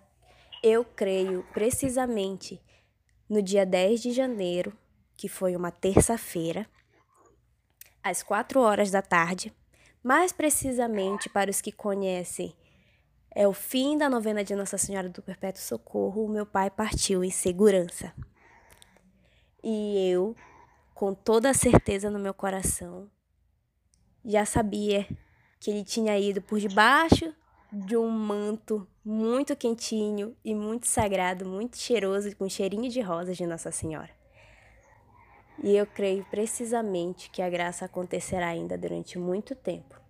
eu 0.63 0.85
creio, 0.85 1.45
precisamente 1.53 2.63
no 3.29 3.43
dia 3.43 3.67
10 3.67 4.01
de 4.01 4.13
janeiro, 4.13 4.73
que 5.17 5.29
foi 5.29 5.57
uma 5.57 5.73
terça-feira, 5.73 6.67
às 8.03 8.23
quatro 8.23 8.61
horas 8.61 8.91
da 8.93 9.03
tarde, 9.03 9.53
mais 10.03 10.31
precisamente 10.31 11.29
para 11.29 11.51
os 11.51 11.61
que 11.61 11.73
conhecem, 11.73 12.55
é 13.35 13.49
o 13.49 13.53
fim 13.53 13.99
da 13.99 14.09
novena 14.09 14.45
de 14.45 14.55
Nossa 14.55 14.79
Senhora 14.79 15.09
do 15.09 15.23
Perpétuo 15.23 15.61
Socorro, 15.61 16.25
o 16.25 16.29
meu 16.29 16.47
pai 16.47 16.71
partiu 16.71 17.25
em 17.25 17.31
segurança. 17.31 18.15
E 19.61 20.09
eu, 20.09 20.37
com 20.95 21.13
toda 21.13 21.51
a 21.51 21.55
certeza 21.55 22.09
no 22.09 22.19
meu 22.19 22.33
coração, 22.33 23.11
já 24.25 24.47
sabia 24.47 25.07
que 25.59 25.71
ele 25.71 25.85
tinha 25.85 26.19
ido 26.19 26.41
por 26.41 26.59
debaixo 26.59 27.35
de 27.73 27.97
um 27.97 28.09
manto 28.09 28.87
muito 29.05 29.57
quentinho 29.57 30.37
e 30.45 30.55
muito 30.55 30.87
sagrado, 30.87 31.45
muito 31.45 31.77
cheiroso, 31.77 32.35
com 32.37 32.49
cheirinho 32.49 32.89
de 32.89 33.01
rosas 33.01 33.37
de 33.37 33.45
Nossa 33.47 33.73
Senhora. 33.73 34.11
E 35.63 35.77
eu 35.77 35.87
creio 35.87 36.25
precisamente 36.31 37.31
que 37.31 37.43
a 37.43 37.51
graça 37.51 37.85
acontecerá 37.85 38.49
ainda 38.49 38.79
durante 38.79 39.19
muito 39.19 39.55
tempo. 39.55 40.01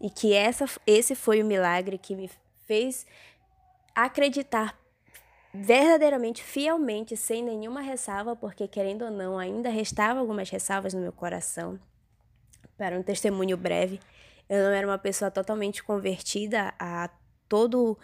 E 0.00 0.10
que 0.10 0.32
essa, 0.32 0.66
esse 0.86 1.14
foi 1.14 1.42
o 1.42 1.46
milagre 1.46 1.98
que 1.98 2.16
me 2.16 2.30
fez 2.66 3.06
acreditar 3.94 4.78
verdadeiramente, 5.52 6.42
fielmente, 6.42 7.16
sem 7.16 7.42
nenhuma 7.42 7.80
ressalva, 7.80 8.34
porque 8.34 8.66
querendo 8.66 9.04
ou 9.04 9.10
não, 9.10 9.38
ainda 9.38 9.68
restava 9.68 10.20
algumas 10.20 10.48
ressalvas 10.48 10.94
no 10.94 11.00
meu 11.00 11.12
coração. 11.12 11.78
Para 12.76 12.98
um 12.98 13.02
testemunho 13.02 13.56
breve, 13.56 14.00
eu 14.48 14.64
não 14.64 14.70
era 14.70 14.86
uma 14.86 14.98
pessoa 14.98 15.30
totalmente 15.30 15.82
convertida 15.82 16.74
a 16.78 17.10
todo 17.48 17.98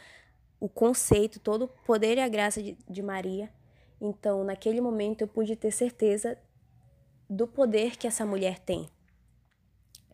o 0.61 0.69
conceito, 0.69 1.41
todo 1.41 1.65
o 1.65 1.69
poder 1.69 2.19
e 2.19 2.21
a 2.21 2.29
graça 2.29 2.63
de, 2.63 2.77
de 2.89 3.03
Maria. 3.03 3.51
Então, 4.01 4.45
naquele 4.45 4.81
momento, 4.81 5.23
eu 5.23 5.29
pude 5.29 5.57
ter 5.57 5.71
certeza 5.71 6.39
do 7.29 7.47
poder 7.47 7.97
que 7.97 8.07
essa 8.07 8.25
mulher 8.25 8.59
tem. 8.59 8.89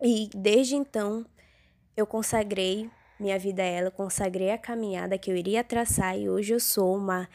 E 0.01 0.29
desde 0.33 0.75
então, 0.75 1.25
eu 1.95 2.05
consagrei 2.05 2.89
minha 3.19 3.37
vida 3.39 3.61
a 3.61 3.65
ela, 3.65 3.91
consagrei 3.91 4.51
a 4.51 4.57
caminhada 4.57 5.17
que 5.17 5.31
eu 5.31 5.35
iria 5.35 5.63
traçar 5.63 6.17
e 6.17 6.29
hoje 6.29 6.53
eu 6.53 6.59
sou 6.59 6.97
uma 6.97 7.27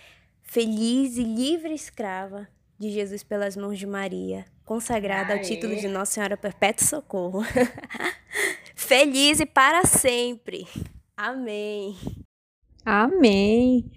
feliz 0.42 1.16
e 1.16 1.22
livre 1.22 1.72
escrava 1.72 2.49
de 2.78 2.90
Jesus 2.90 3.22
pelas 3.22 3.56
mãos 3.56 3.78
de 3.78 3.87
Maria, 3.87 4.44
consagrada 4.64 5.32
Aê. 5.32 5.38
ao 5.38 5.44
título 5.44 5.76
de 5.76 5.87
Nossa 5.87 6.12
Senhora 6.12 6.37
Perpétua 6.37 6.87
Socorro. 6.87 7.42
feliz 8.75 9.38
e 9.38 9.46
para 9.46 9.84
sempre. 9.84 10.66
Amém. 11.16 11.96
Amém. 12.84 13.90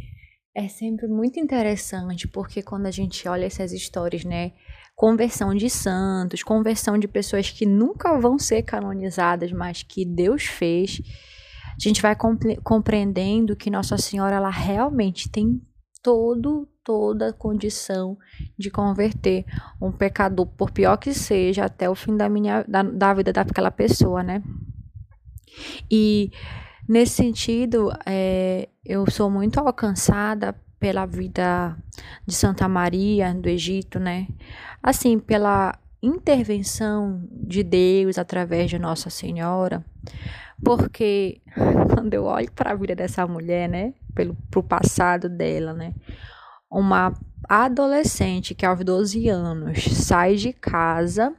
É 0.55 0.67
sempre 0.67 1.07
muito 1.07 1.39
interessante, 1.39 2.27
porque 2.27 2.61
quando 2.61 2.85
a 2.85 2.91
gente 2.91 3.27
olha 3.27 3.45
essas 3.45 3.71
histórias, 3.71 4.23
né? 4.23 4.51
Conversão 4.95 5.55
de 5.55 5.69
santos, 5.69 6.43
conversão 6.43 6.99
de 6.99 7.07
pessoas 7.07 7.49
que 7.49 7.65
nunca 7.65 8.19
vão 8.19 8.37
ser 8.37 8.61
canonizadas, 8.61 9.51
mas 9.51 9.81
que 9.81 10.05
Deus 10.05 10.43
fez, 10.43 11.01
a 11.75 11.79
gente 11.79 12.01
vai 12.01 12.15
compreendendo 12.63 13.55
que 13.55 13.69
Nossa 13.69 13.97
Senhora 13.97 14.35
ela 14.35 14.49
realmente 14.49 15.29
tem 15.29 15.61
todo 16.01 16.67
toda 16.83 17.29
a 17.29 17.33
condição 17.33 18.17
de 18.59 18.69
converter 18.69 19.45
um 19.81 19.91
pecador, 19.91 20.45
por 20.45 20.69
pior 20.69 20.97
que 20.97 21.13
seja, 21.13 21.65
até 21.65 21.89
o 21.89 21.95
fim 21.95 22.17
da 22.17 22.27
minha 22.27 22.63
da, 22.67 22.83
da 22.83 23.13
vida 23.13 23.31
daquela 23.31 23.71
pessoa, 23.71 24.21
né? 24.21 24.43
E 25.89 26.29
nesse 26.87 27.13
sentido, 27.13 27.91
é, 28.05 28.67
eu 28.85 29.09
sou 29.09 29.29
muito 29.29 29.59
alcançada 29.59 30.53
pela 30.79 31.05
vida 31.05 31.77
de 32.27 32.35
Santa 32.35 32.67
Maria 32.67 33.33
do 33.33 33.47
Egito, 33.47 33.99
né? 33.99 34.27
Assim, 34.81 35.17
pela 35.17 35.79
intervenção 36.01 37.25
de 37.31 37.63
Deus 37.63 38.17
através 38.17 38.69
de 38.69 38.77
Nossa 38.77 39.09
Senhora, 39.09 39.85
porque 40.63 41.41
quando 41.93 42.13
eu 42.13 42.25
olho 42.25 42.51
para 42.51 42.71
a 42.71 42.75
vida 42.75 42.95
dessa 42.95 43.25
mulher, 43.27 43.69
né, 43.69 43.93
pelo 44.15 44.35
pro 44.49 44.63
passado 44.63 45.29
dela, 45.29 45.73
né, 45.73 45.93
uma 46.71 47.13
adolescente 47.47 48.55
que 48.55 48.65
aos 48.65 48.83
12 48.83 49.27
anos 49.29 49.83
sai 49.83 50.35
de 50.35 50.53
casa 50.53 51.33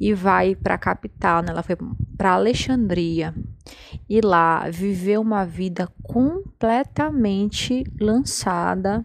e 0.00 0.14
vai 0.14 0.54
para 0.54 0.74
a 0.74 0.78
capital, 0.78 1.42
né? 1.42 1.50
Ela 1.50 1.62
foi 1.62 1.76
para 2.16 2.32
Alexandria 2.32 3.34
e 4.08 4.20
lá 4.20 4.68
viveu 4.70 5.20
uma 5.20 5.44
vida 5.44 5.88
completamente 6.02 7.84
lançada 8.00 9.04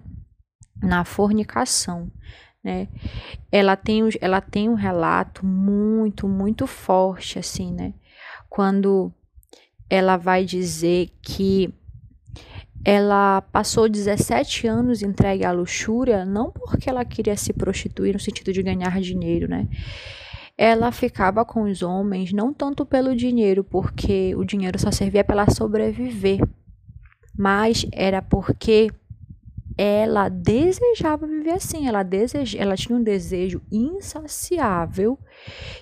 na 0.81 1.03
fornicação, 1.03 2.11
né? 2.63 2.87
Ela 3.51 3.75
tem, 3.75 4.01
ela 4.21 4.39
tem 4.39 4.69
um 4.69 4.75
relato 4.75 5.45
muito, 5.45 6.27
muito 6.27 6.67
forte, 6.67 7.39
assim, 7.39 7.73
né? 7.73 7.93
Quando 8.55 9.11
ela 9.89 10.15
vai 10.15 10.45
dizer 10.45 11.09
que 11.23 11.73
ela 12.85 13.41
passou 13.41 13.89
17 13.89 14.67
anos 14.67 15.01
entregue 15.01 15.43
à 15.43 15.51
luxúria, 15.51 16.23
não 16.23 16.51
porque 16.51 16.87
ela 16.87 17.03
queria 17.03 17.35
se 17.35 17.51
prostituir 17.51 18.13
no 18.13 18.19
sentido 18.19 18.53
de 18.53 18.61
ganhar 18.61 19.01
dinheiro, 19.01 19.49
né? 19.49 19.67
ela 20.57 20.91
ficava 20.91 21.43
com 21.43 21.63
os 21.63 21.81
homens 21.81 22.31
não 22.31 22.53
tanto 22.53 22.85
pelo 22.85 23.15
dinheiro, 23.15 23.63
porque 23.63 24.35
o 24.35 24.45
dinheiro 24.45 24.77
só 24.77 24.91
servia 24.91 25.23
para 25.23 25.41
ela 25.41 25.51
sobreviver, 25.51 26.39
mas 27.35 27.85
era 27.91 28.21
porque 28.21 28.91
ela 29.77 30.29
desejava 30.29 31.25
viver 31.25 31.51
assim, 31.51 31.87
ela, 31.87 32.03
deseja, 32.03 32.59
ela 32.59 32.75
tinha 32.75 32.97
um 32.97 33.03
desejo 33.03 33.61
insaciável 33.71 35.17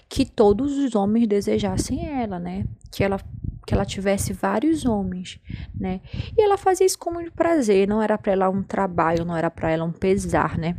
que 0.08 0.26
todos 0.26 0.78
os 0.78 0.96
homens 0.96 1.28
desejassem 1.28 2.08
ela, 2.08 2.40
né? 2.40 2.66
Que 2.92 3.04
ela 3.04 3.20
que 3.66 3.76
ela 3.76 3.86
tivesse 3.86 4.34
vários 4.34 4.86
homens, 4.86 5.40
né? 5.74 6.02
E 6.36 6.42
ela 6.42 6.58
fazia 6.58 6.86
isso 6.86 6.98
com 6.98 7.12
muito 7.12 7.32
prazer, 7.32 7.88
não 7.88 8.02
era 8.02 8.18
para 8.18 8.32
ela 8.32 8.50
um 8.50 8.64
trabalho, 8.64 9.24
não 9.24 9.38
era 9.38 9.52
para 9.52 9.70
ela 9.70 9.86
um 9.86 9.92
pesar, 9.92 10.58
né? 10.58 10.76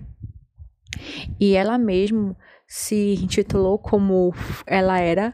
E 1.39 1.55
ela 1.55 1.79
mesmo 1.79 2.37
se 2.67 3.15
intitulou 3.23 3.79
como 3.79 4.35
ela 4.67 4.99
era 4.99 5.33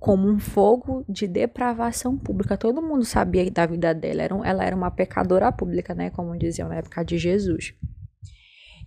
como 0.00 0.26
um 0.28 0.38
fogo 0.38 1.04
de 1.06 1.26
depravação 1.26 2.16
pública. 2.16 2.56
Todo 2.56 2.80
mundo 2.80 3.04
sabia 3.04 3.50
da 3.50 3.66
vida 3.66 3.94
dela, 3.94 4.22
ela 4.44 4.64
era 4.64 4.74
uma 4.74 4.90
pecadora 4.90 5.52
pública, 5.52 5.94
né, 5.94 6.10
como 6.10 6.36
diziam 6.36 6.68
na 6.68 6.76
época 6.76 7.04
de 7.04 7.18
Jesus. 7.18 7.74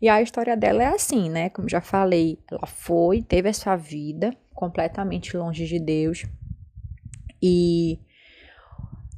E 0.01 0.09
a 0.09 0.21
história 0.21 0.55
dela 0.55 0.81
é 0.81 0.87
assim, 0.87 1.29
né? 1.29 1.49
Como 1.49 1.67
já 1.69 1.81
falei, 1.81 2.39
ela 2.49 2.65
foi, 2.65 3.21
teve 3.21 3.49
essa 3.49 3.75
vida 3.75 4.33
completamente 4.53 5.35
longe 5.35 5.65
de 5.65 5.77
Deus. 5.77 6.25
E 7.41 7.99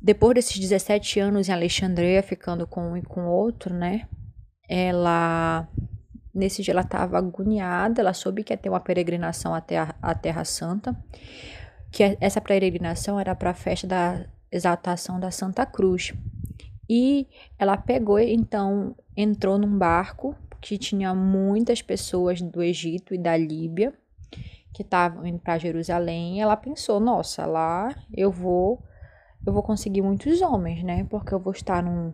depois 0.01 0.33
desses 0.33 0.57
17 0.57 1.19
anos 1.19 1.47
em 1.47 1.51
Alexandria, 1.51 2.23
ficando 2.23 2.65
com 2.65 2.93
um 2.93 2.97
e 2.97 3.03
com 3.03 3.27
outro, 3.27 3.73
né? 3.73 4.07
Ela 4.67 5.69
Nesse 6.33 6.61
dia 6.63 6.71
ela 6.73 6.81
estava 6.81 7.17
agoniada, 7.17 8.01
ela 8.01 8.13
soube 8.13 8.43
que 8.43 8.53
ia 8.53 8.57
ter 8.57 8.69
uma 8.69 8.79
peregrinação 8.79 9.53
até 9.53 9.77
a, 9.77 9.93
a 10.01 10.15
Terra 10.15 10.45
Santa, 10.45 10.95
que 11.91 12.17
essa 12.19 12.39
peregrinação 12.39 13.19
era 13.19 13.35
para 13.35 13.51
a 13.51 13.53
festa 13.53 13.85
da 13.85 14.25
exaltação 14.51 15.19
da 15.19 15.29
Santa 15.29 15.65
Cruz. 15.65 16.13
E 16.89 17.27
ela 17.59 17.77
pegou, 17.77 18.19
então, 18.19 18.95
entrou 19.15 19.57
num 19.57 19.77
barco 19.77 20.35
que 20.59 20.77
tinha 20.77 21.13
muitas 21.13 21.81
pessoas 21.81 22.41
do 22.41 22.61
Egito 22.61 23.13
e 23.13 23.17
da 23.17 23.35
Líbia 23.35 23.93
que 24.73 24.83
estavam 24.83 25.25
indo 25.25 25.39
para 25.39 25.57
Jerusalém. 25.57 26.37
E 26.37 26.39
ela 26.39 26.55
pensou: 26.55 26.99
nossa, 26.99 27.45
lá 27.45 27.93
eu 28.13 28.31
vou, 28.31 28.81
eu 29.45 29.51
vou 29.51 29.63
conseguir 29.63 30.01
muitos 30.01 30.41
homens, 30.41 30.83
né? 30.83 31.05
Porque 31.09 31.33
eu 31.33 31.39
vou 31.39 31.53
estar 31.53 31.83
num 31.83 32.13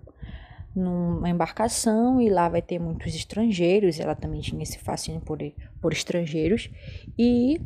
numa 0.75 1.27
embarcação 1.27 2.22
e 2.22 2.29
lá 2.29 2.48
vai 2.48 2.62
ter 2.62 2.77
muitos 2.77 3.15
estrangeiros. 3.15 4.00
Ela 4.00 4.13
também 4.13 4.41
tinha 4.41 4.62
esse 4.62 4.77
fascínio 4.77 5.19
por, 5.22 5.39
por 5.81 5.91
estrangeiros 5.91 6.69
e 7.17 7.60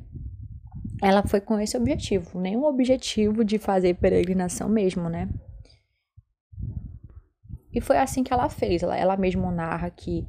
ela 1.01 1.23
foi 1.23 1.41
com 1.41 1.59
esse 1.59 1.75
objetivo, 1.75 2.39
nenhum 2.39 2.63
objetivo 2.63 3.43
de 3.43 3.57
fazer 3.57 3.95
peregrinação 3.95 4.69
mesmo, 4.69 5.09
né? 5.09 5.27
E 7.73 7.81
foi 7.81 7.97
assim 7.97 8.23
que 8.23 8.33
ela 8.33 8.49
fez. 8.49 8.83
Ela, 8.83 8.97
ela 8.97 9.17
mesma 9.17 9.51
narra 9.51 9.89
que 9.89 10.27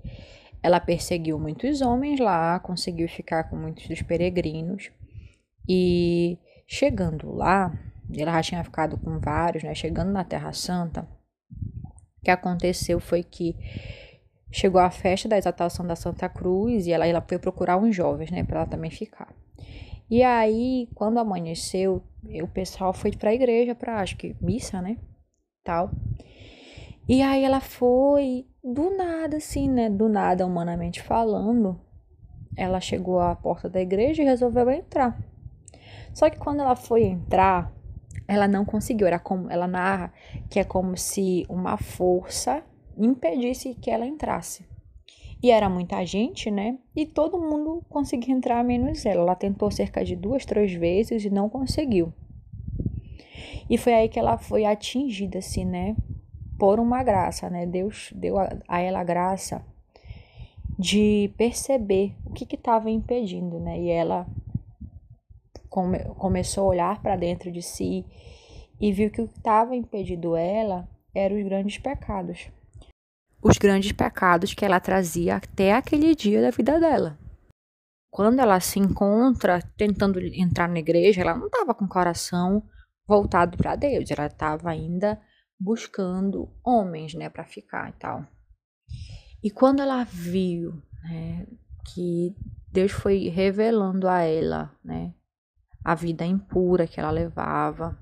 ela 0.63 0.81
perseguiu 0.81 1.39
muitos 1.39 1.83
homens 1.83 2.21
lá, 2.21 2.59
conseguiu 2.61 3.09
ficar 3.09 3.45
com 3.45 3.57
muitos 3.57 3.87
dos 3.89 4.01
peregrinos 4.01 4.91
e 5.69 6.39
chegando 6.67 7.33
lá, 7.33 7.77
ela 8.17 8.33
já 8.35 8.43
tinha 8.43 8.65
ficado 8.65 8.97
com 8.97 9.19
vários, 9.19 9.65
né? 9.65 9.75
Chegando 9.75 10.11
na 10.13 10.25
Terra 10.25 10.53
Santa, 10.53 11.07
que 12.23 12.31
aconteceu 12.31 13.01
foi 13.01 13.23
que 13.23 13.57
chegou 14.51 14.81
a 14.81 14.91
festa 14.91 15.29
da 15.29 15.37
exaltação 15.37 15.87
da 15.87 15.97
Santa 15.97 16.29
Cruz 16.29 16.87
e 16.87 16.93
ela, 16.93 17.07
ela 17.07 17.21
foi 17.21 17.39
procurar 17.39 17.77
uns 17.77 17.95
jovens, 17.95 18.31
né, 18.31 18.45
para 18.45 18.61
ela 18.61 18.69
também 18.69 18.91
ficar. 18.91 19.35
E 20.11 20.23
aí, 20.23 20.89
quando 20.95 21.19
amanheceu, 21.19 22.03
o 22.43 22.49
pessoal 22.49 22.93
foi 22.93 23.13
para 23.13 23.31
a 23.31 23.35
igreja 23.35 23.75
para 23.75 24.01
acho 24.01 24.17
que 24.17 24.37
missa, 24.41 24.81
né, 24.83 24.99
tal. 25.65 25.91
E 27.09 27.21
aí 27.23 27.45
ela 27.45 27.61
foi 27.61 28.47
do 28.63 28.97
nada 28.97 29.39
assim, 29.39 29.69
né, 29.69 29.91
do 29.91 30.09
nada 30.09 30.47
humanamente 30.47 31.03
falando, 31.03 31.81
ela 32.57 32.81
chegou 32.81 33.19
à 33.21 33.35
porta 33.35 33.69
da 33.69 33.81
igreja 33.81 34.23
e 34.23 34.27
resolveu 34.27 34.71
entrar. 34.71 35.19
Só 36.13 36.29
que 36.29 36.39
quando 36.39 36.61
ela 36.61 36.77
foi 36.77 37.05
entrar, 37.05 37.73
ela 38.29 38.47
não 38.47 38.65
conseguiu. 38.65 39.07
Era 39.07 39.19
como 39.19 39.51
ela 39.51 39.67
narra 39.67 40.13
que 40.51 40.59
é 40.59 40.65
como 40.65 40.97
se 40.97 41.47
uma 41.49 41.77
força 41.77 42.63
impedisse 42.97 43.75
que 43.75 43.91
ela 43.91 44.07
entrasse. 44.07 44.67
E 45.43 45.51
era 45.51 45.69
muita 45.69 46.05
gente, 46.05 46.51
né? 46.51 46.79
E 46.95 47.05
todo 47.05 47.41
mundo 47.41 47.83
conseguia 47.89 48.33
entrar 48.33 48.63
menos 48.63 49.05
ela. 49.05 49.23
Ela 49.23 49.35
tentou 49.35 49.71
cerca 49.71 50.05
de 50.05 50.15
duas, 50.15 50.47
três 50.47 50.73
vezes 50.73 51.25
e 51.25 51.31
não 51.31 51.49
conseguiu. 51.49 52.13
E 53.69 53.77
foi 53.77 53.93
aí 53.95 54.09
que 54.09 54.19
ela 54.19 54.39
foi 54.39 54.65
atingida, 54.65 55.39
assim, 55.39 55.65
né? 55.65 55.97
Por 56.59 56.79
uma 56.79 57.03
graça, 57.03 57.51
né? 57.51 57.67
Deus 57.67 58.13
deu 58.15 58.39
a, 58.39 58.51
a 58.69 58.81
ela 58.81 59.01
a 59.01 59.05
graça 59.05 59.65
de 60.79 61.33
perceber 61.37 62.15
o 62.25 62.33
que 62.33 62.55
estava 62.55 62.89
impedindo, 62.89 63.59
né? 63.59 63.81
E 63.81 63.89
ela 63.89 64.27
come, 65.69 65.99
começou 66.17 66.65
a 66.65 66.69
olhar 66.69 67.03
para 67.03 67.17
dentro 67.17 67.51
de 67.51 67.63
si 67.63 68.05
e 68.81 68.93
viu 68.93 69.11
que 69.11 69.23
o 69.23 69.29
que 69.29 69.39
estava 69.39 69.75
impedindo 69.75 70.37
ela 70.37 70.89
eram 71.15 71.37
os 71.37 71.45
grandes 71.45 71.79
pecados. 71.79 72.49
Os 73.43 73.59
grandes 73.59 73.93
pecados 73.93 74.55
que 74.55 74.65
ela 74.65 74.79
trazia 74.79 75.37
até 75.37 75.73
aquele 75.73 76.15
dia 76.15 76.41
da 76.41 76.51
vida 76.51 76.79
dela. 76.79 77.19
Quando 78.11 78.39
ela 78.41 78.61
se 78.61 78.79
encontra 78.79 79.61
tentando 79.77 80.21
entrar 80.21 80.69
na 80.69 80.79
igreja, 80.79 81.23
ela 81.23 81.35
não 81.35 81.47
estava 81.47 81.75
com 81.75 81.87
o 81.87 81.89
coração 81.89 82.63
voltado 83.07 83.57
para 83.57 83.75
Deus, 83.75 84.11
ela 84.11 84.27
estava 84.27 84.71
ainda 84.71 85.21
buscando 85.59 86.49
homens, 86.65 87.15
né, 87.15 87.29
para 87.29 87.45
ficar 87.45 87.89
e 87.91 87.93
tal. 87.93 88.27
E 89.43 89.51
quando 89.51 89.81
ela 89.81 90.05
viu, 90.05 90.81
né, 91.03 91.47
que 91.93 92.37
Deus 92.71 92.93
foi 92.93 93.29
revelando 93.29 94.09
a 94.09 94.21
ela, 94.21 94.71
né, 94.85 95.15
a 95.85 95.95
vida 95.95 96.25
impura 96.25 96.87
que 96.87 97.01
ela 97.01 97.11
levava, 97.11 97.99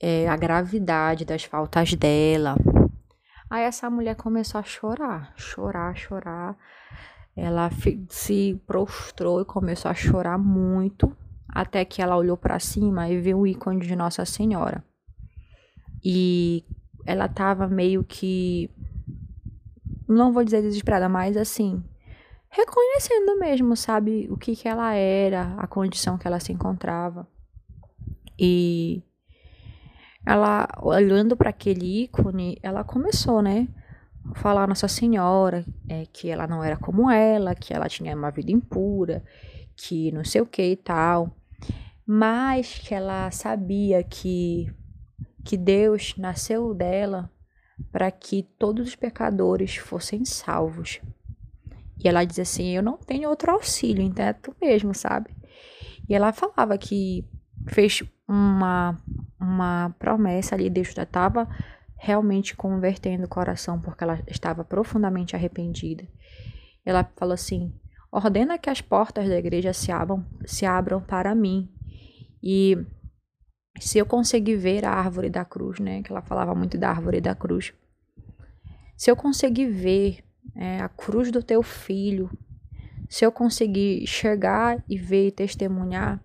é, 0.00 0.28
a 0.28 0.36
gravidade 0.36 1.24
das 1.24 1.44
faltas 1.44 1.94
dela. 1.94 2.56
Aí 3.48 3.64
essa 3.64 3.88
mulher 3.88 4.16
começou 4.16 4.58
a 4.58 4.64
chorar, 4.64 5.32
chorar, 5.36 5.96
chorar. 5.96 6.56
Ela 7.36 7.70
se 8.08 8.60
prostrou 8.66 9.40
e 9.40 9.44
começou 9.44 9.90
a 9.90 9.94
chorar 9.94 10.38
muito, 10.38 11.14
até 11.48 11.84
que 11.84 12.02
ela 12.02 12.16
olhou 12.16 12.36
para 12.36 12.58
cima 12.58 13.08
e 13.08 13.20
viu 13.20 13.40
o 13.40 13.46
ícone 13.46 13.80
de 13.80 13.94
Nossa 13.94 14.24
Senhora. 14.24 14.82
E 16.04 16.64
ela 17.04 17.28
tava 17.28 17.68
meio 17.68 18.02
que 18.02 18.70
não 20.08 20.32
vou 20.32 20.44
dizer 20.44 20.62
desesperada, 20.62 21.08
mas 21.08 21.36
assim, 21.36 21.82
reconhecendo 22.48 23.38
mesmo, 23.38 23.76
sabe, 23.76 24.28
o 24.30 24.36
que 24.36 24.54
que 24.54 24.68
ela 24.68 24.94
era, 24.94 25.54
a 25.58 25.66
condição 25.66 26.16
que 26.16 26.26
ela 26.26 26.40
se 26.40 26.52
encontrava. 26.52 27.28
E 28.38 29.02
ela, 30.26 30.68
olhando 30.82 31.36
para 31.36 31.50
aquele 31.50 32.02
ícone, 32.04 32.58
ela 32.60 32.82
começou, 32.82 33.40
né, 33.40 33.68
falar 34.34 34.66
Nossa 34.66 34.88
Senhora, 34.88 35.64
é, 35.88 36.04
que 36.12 36.28
ela 36.28 36.46
não 36.46 36.64
era 36.64 36.76
como 36.76 37.08
ela, 37.10 37.54
que 37.54 37.72
ela 37.72 37.88
tinha 37.88 38.14
uma 38.14 38.30
vida 38.30 38.50
impura, 38.50 39.22
que 39.76 40.10
não 40.10 40.24
sei 40.24 40.40
o 40.40 40.46
que 40.46 40.62
e 40.62 40.76
tal, 40.76 41.30
mas 42.04 42.78
que 42.78 42.94
ela 42.94 43.30
sabia 43.30 44.02
que 44.02 44.68
que 45.44 45.56
Deus 45.56 46.16
nasceu 46.18 46.74
dela 46.74 47.30
para 47.92 48.10
que 48.10 48.42
todos 48.58 48.88
os 48.88 48.96
pecadores 48.96 49.76
fossem 49.76 50.24
salvos. 50.24 51.00
E 52.02 52.08
ela 52.08 52.24
diz 52.24 52.40
assim: 52.40 52.70
Eu 52.70 52.82
não 52.82 52.96
tenho 52.96 53.28
outro 53.28 53.52
auxílio, 53.52 54.02
então 54.02 54.24
é 54.24 54.32
tu 54.32 54.54
mesmo, 54.60 54.92
sabe? 54.92 55.30
E 56.08 56.14
ela 56.14 56.32
falava 56.32 56.76
que 56.76 57.24
fez 57.68 58.02
uma, 58.26 58.98
uma 59.46 59.94
promessa 59.98 60.54
ali, 60.54 60.68
Deus 60.68 60.88
estava 60.88 61.48
realmente 61.96 62.54
convertendo 62.54 63.24
o 63.24 63.28
coração, 63.28 63.80
porque 63.80 64.04
ela 64.04 64.20
estava 64.26 64.64
profundamente 64.64 65.34
arrependida. 65.34 66.06
Ela 66.84 67.04
falou 67.16 67.34
assim: 67.34 67.72
ordena 68.10 68.58
que 68.58 68.70
as 68.70 68.80
portas 68.80 69.28
da 69.28 69.38
igreja 69.38 69.72
se 69.72 69.90
abram, 69.90 70.24
se 70.44 70.66
abram 70.66 71.00
para 71.00 71.34
mim. 71.34 71.70
E 72.42 72.76
se 73.78 73.98
eu 73.98 74.06
conseguir 74.06 74.56
ver 74.56 74.84
a 74.84 74.90
árvore 74.90 75.28
da 75.28 75.44
cruz, 75.44 75.78
né? 75.80 76.02
Que 76.02 76.12
ela 76.12 76.22
falava 76.22 76.54
muito 76.54 76.78
da 76.78 76.90
árvore 76.90 77.20
da 77.20 77.34
cruz. 77.34 77.72
Se 78.96 79.10
eu 79.10 79.16
conseguir 79.16 79.66
ver 79.66 80.24
é, 80.54 80.80
a 80.80 80.88
cruz 80.88 81.30
do 81.30 81.42
teu 81.42 81.62
filho, 81.62 82.30
se 83.08 83.24
eu 83.24 83.32
conseguir 83.32 84.06
chegar 84.06 84.82
e 84.88 84.96
ver 84.96 85.28
e 85.28 85.32
testemunhar, 85.32 86.22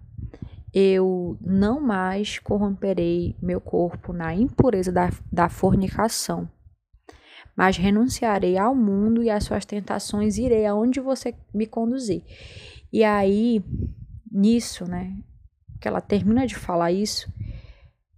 eu 0.74 1.38
não 1.42 1.82
mais 1.82 2.40
corromperei 2.40 3.36
meu 3.42 3.60
corpo 3.60 4.14
na 4.14 4.34
impureza 4.34 4.92
da, 4.92 5.10
da 5.32 5.50
fornicação, 5.50 6.50
mas 7.56 7.78
renunciarei 7.78 8.58
ao 8.58 8.74
mundo 8.74 9.22
e 9.22 9.30
às 9.30 9.44
suas 9.44 9.66
tentações, 9.66 10.38
irei 10.38 10.66
aonde 10.66 11.00
você 11.00 11.36
me 11.54 11.66
conduzir. 11.66 12.24
E 12.92 13.04
aí, 13.04 13.64
nisso, 14.32 14.86
né, 14.86 15.18
que 15.80 15.88
ela 15.88 16.00
termina 16.00 16.48
de 16.48 16.56
falar 16.56 16.92
isso, 16.92 17.32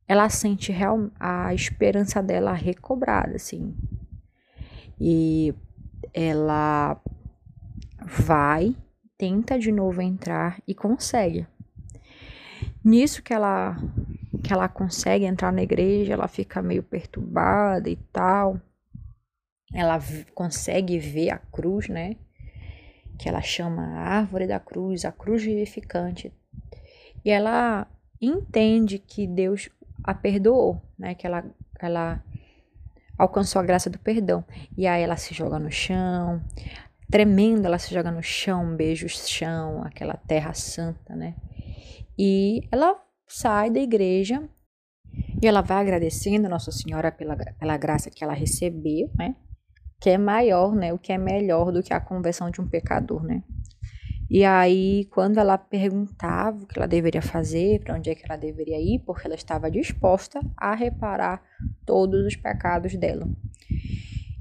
ela 0.07 0.29
sente 0.29 0.71
real, 0.71 1.09
a 1.19 1.53
esperança 1.53 2.21
dela 2.21 2.53
recobrada, 2.53 3.35
assim. 3.35 3.75
E 4.99 5.53
ela 6.13 7.01
vai, 8.05 8.75
tenta 9.17 9.57
de 9.57 9.71
novo 9.71 10.01
entrar 10.01 10.61
e 10.67 10.75
consegue. 10.75 11.47
Nisso 12.83 13.23
que 13.23 13.33
ela 13.33 13.77
que 14.43 14.51
ela 14.51 14.67
consegue 14.67 15.23
entrar 15.23 15.53
na 15.53 15.63
igreja, 15.63 16.13
ela 16.13 16.27
fica 16.27 16.61
meio 16.61 16.83
perturbada 16.83 17.89
e 17.89 17.95
tal. 17.95 18.59
Ela 19.73 19.99
consegue 20.35 20.99
ver 20.99 21.29
a 21.29 21.37
cruz, 21.37 21.87
né? 21.87 22.17
Que 23.17 23.29
ela 23.29 23.41
chama 23.41 23.83
a 23.83 24.17
árvore 24.17 24.45
da 24.45 24.59
cruz, 24.59 25.05
a 25.05 25.11
cruz 25.11 25.43
vivificante. 25.43 26.31
E 27.23 27.31
ela 27.31 27.87
entende 28.21 28.99
que 28.99 29.25
Deus 29.25 29.69
a 30.03 30.13
perdoou, 30.13 30.81
né? 30.99 31.15
Que 31.15 31.25
ela, 31.25 31.45
ela 31.79 32.21
alcançou 33.17 33.61
a 33.61 33.65
graça 33.65 33.89
do 33.89 33.97
perdão. 33.97 34.43
E 34.77 34.85
aí 34.85 35.01
ela 35.01 35.15
se 35.15 35.33
joga 35.33 35.57
no 35.57 35.71
chão, 35.71 36.43
tremendo, 37.09 37.65
ela 37.65 37.79
se 37.79 37.93
joga 37.93 38.11
no 38.11 38.21
chão, 38.21 38.75
beija 38.75 39.05
o 39.05 39.09
chão, 39.09 39.83
aquela 39.83 40.15
terra 40.15 40.53
santa, 40.53 41.15
né? 41.15 41.35
E 42.17 42.67
ela 42.71 42.95
sai 43.27 43.69
da 43.69 43.79
igreja 43.79 44.47
e 45.41 45.47
ela 45.47 45.61
vai 45.61 45.77
agradecendo 45.77 46.47
Nossa 46.47 46.71
Senhora 46.71 47.11
pela, 47.11 47.35
pela 47.35 47.77
graça 47.77 48.09
que 48.09 48.23
ela 48.23 48.33
recebeu, 48.33 49.09
né? 49.17 49.35
Que 49.99 50.11
é 50.11 50.17
maior, 50.17 50.75
né? 50.75 50.93
O 50.93 50.99
que 50.99 51.11
é 51.11 51.17
melhor 51.17 51.71
do 51.71 51.83
que 51.83 51.93
a 51.93 51.99
conversão 51.99 52.49
de 52.49 52.61
um 52.61 52.67
pecador, 52.67 53.23
né? 53.23 53.43
E 54.29 54.43
aí, 54.43 55.05
quando 55.11 55.37
ela 55.37 55.57
perguntava 55.57 56.63
o 56.63 56.65
que 56.65 56.79
ela 56.79 56.87
deveria 56.87 57.21
fazer, 57.21 57.83
para 57.83 57.95
onde 57.95 58.09
é 58.09 58.15
que 58.15 58.25
ela 58.25 58.35
deveria 58.35 58.79
ir, 58.79 58.99
porque 59.05 59.27
ela 59.27 59.35
estava 59.35 59.69
disposta 59.69 60.39
a 60.57 60.73
reparar 60.73 61.43
todos 61.85 62.25
os 62.25 62.35
pecados 62.35 62.95
dela. 62.95 63.27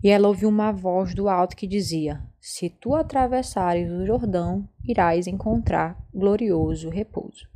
E 0.02 0.08
ela 0.08 0.28
ouviu 0.28 0.48
uma 0.48 0.72
voz 0.72 1.14
do 1.14 1.28
alto 1.28 1.56
que 1.56 1.66
dizia: 1.66 2.22
Se 2.40 2.70
tu 2.70 2.94
atravessares 2.94 3.90
o 3.90 4.06
Jordão, 4.06 4.68
irás 4.82 5.26
encontrar 5.26 5.96
glorioso 6.14 6.88
repouso. 6.88 7.51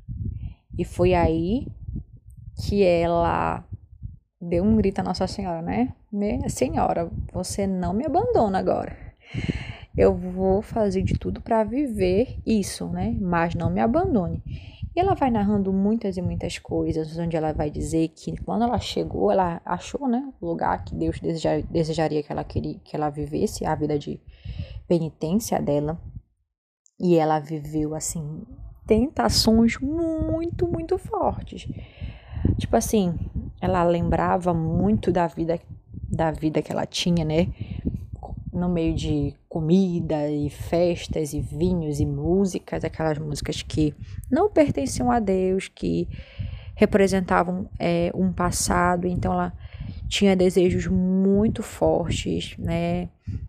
E 0.78 0.84
foi 0.84 1.14
aí 1.14 1.66
que 2.62 2.82
ela 2.82 3.64
deu 4.40 4.64
um 4.64 4.76
grito 4.76 5.00
a 5.00 5.04
Nossa 5.04 5.26
Senhora, 5.26 5.62
né? 5.62 5.94
Senhora, 6.48 7.10
você 7.32 7.66
não 7.66 7.92
me 7.92 8.04
abandona 8.04 8.58
agora. 8.58 8.96
Eu 9.96 10.14
vou 10.14 10.60
fazer 10.60 11.02
de 11.02 11.14
tudo 11.18 11.40
para 11.40 11.64
viver 11.64 12.38
isso, 12.44 12.86
né? 12.88 13.16
Mas 13.20 13.54
não 13.54 13.70
me 13.70 13.80
abandone. 13.80 14.42
E 14.94 15.00
ela 15.00 15.14
vai 15.14 15.30
narrando 15.30 15.72
muitas 15.72 16.16
e 16.16 16.22
muitas 16.22 16.58
coisas, 16.58 17.18
onde 17.18 17.36
ela 17.36 17.52
vai 17.52 17.70
dizer 17.70 18.08
que 18.08 18.34
quando 18.38 18.64
ela 18.64 18.78
chegou, 18.78 19.30
ela 19.30 19.60
achou, 19.62 20.08
né, 20.08 20.32
o 20.40 20.46
lugar 20.46 20.82
que 20.84 20.94
Deus 20.94 21.20
desejaria 21.70 22.22
que 22.22 22.32
ela 22.32 22.42
queria 22.42 22.78
que 22.82 22.96
ela 22.96 23.10
vivesse, 23.10 23.66
a 23.66 23.74
vida 23.74 23.98
de 23.98 24.18
penitência 24.88 25.60
dela. 25.60 26.00
E 26.98 27.16
ela 27.16 27.38
viveu 27.38 27.94
assim 27.94 28.42
tentações 28.86 29.78
muito, 29.78 30.66
muito 30.66 30.96
fortes. 30.98 31.66
Tipo 32.58 32.76
assim, 32.76 33.14
ela 33.60 33.82
lembrava 33.82 34.54
muito 34.54 35.10
da 35.10 35.26
vida 35.26 35.60
da 36.08 36.30
vida 36.30 36.62
que 36.62 36.70
ela 36.70 36.86
tinha, 36.86 37.24
né? 37.24 37.48
no 38.56 38.68
meio 38.68 38.94
de 38.94 39.34
comida 39.48 40.28
e 40.30 40.48
festas 40.48 41.34
e 41.34 41.40
vinhos 41.40 42.00
e 42.00 42.06
músicas, 42.06 42.84
aquelas 42.84 43.18
músicas 43.18 43.62
que 43.62 43.94
não 44.30 44.50
pertenciam 44.50 45.10
a 45.10 45.20
Deus, 45.20 45.68
que 45.68 46.08
representavam 46.74 47.68
é, 47.78 48.10
um 48.14 48.32
passado, 48.32 49.06
então 49.06 49.32
ela 49.32 49.52
tinha 50.08 50.34
desejos 50.34 50.86
muito 50.86 51.62
fortes, 51.62 52.56
né? 52.58 53.08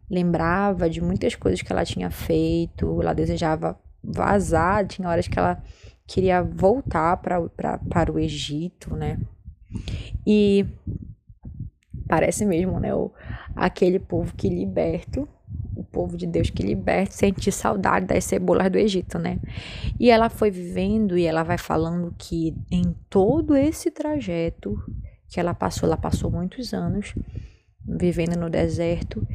Lembrava 0.10 0.89
de 0.89 1.02
muitas 1.02 1.36
coisas 1.36 1.62
que 1.62 1.71
ela 1.71 1.86
tinha 1.86 2.10
feito, 2.10 3.02
ela 3.02 3.13
desejava 3.13 3.80
vazar, 4.03 4.86
tinha 4.88 5.10
horas 5.10 5.27
que 5.27 5.38
ela 5.38 5.62
queria 6.05 6.41
voltar 6.41 7.17
pra, 7.17 7.41
pra, 7.49 7.77
para 7.77 8.12
o 8.12 8.19
Egito, 8.19 8.95
né? 8.95 9.19
E 10.25 10.65
parece 12.07 12.45
mesmo, 12.45 12.79
né? 12.79 12.93
O, 12.95 13.12
aquele 13.55 13.99
povo 13.99 14.33
que 14.36 14.49
liberto, 14.49 15.27
o 15.75 15.83
povo 15.83 16.15
de 16.17 16.25
Deus 16.25 16.49
que 16.49 16.63
liberta, 16.63 17.12
sentir 17.12 17.51
saudade 17.51 18.05
das 18.05 18.23
cebolas 18.23 18.71
do 18.71 18.77
Egito, 18.77 19.19
né? 19.19 19.39
E 19.99 20.10
ela 20.10 20.29
foi 20.29 20.49
vivendo 20.49 21.17
e 21.17 21.25
ela 21.25 21.43
vai 21.43 21.57
falando 21.57 22.13
que 22.17 22.55
em 22.71 22.95
todo 23.10 23.55
esse 23.55 23.91
trajeto 23.91 24.77
que 25.27 25.39
ela 25.39 25.53
passou, 25.53 25.88
ela 25.88 25.97
passou 25.97 26.31
muitos 26.31 26.73
anos 26.73 27.13
vivendo 27.86 28.38
no 28.38 28.49
deserto, 28.49 29.25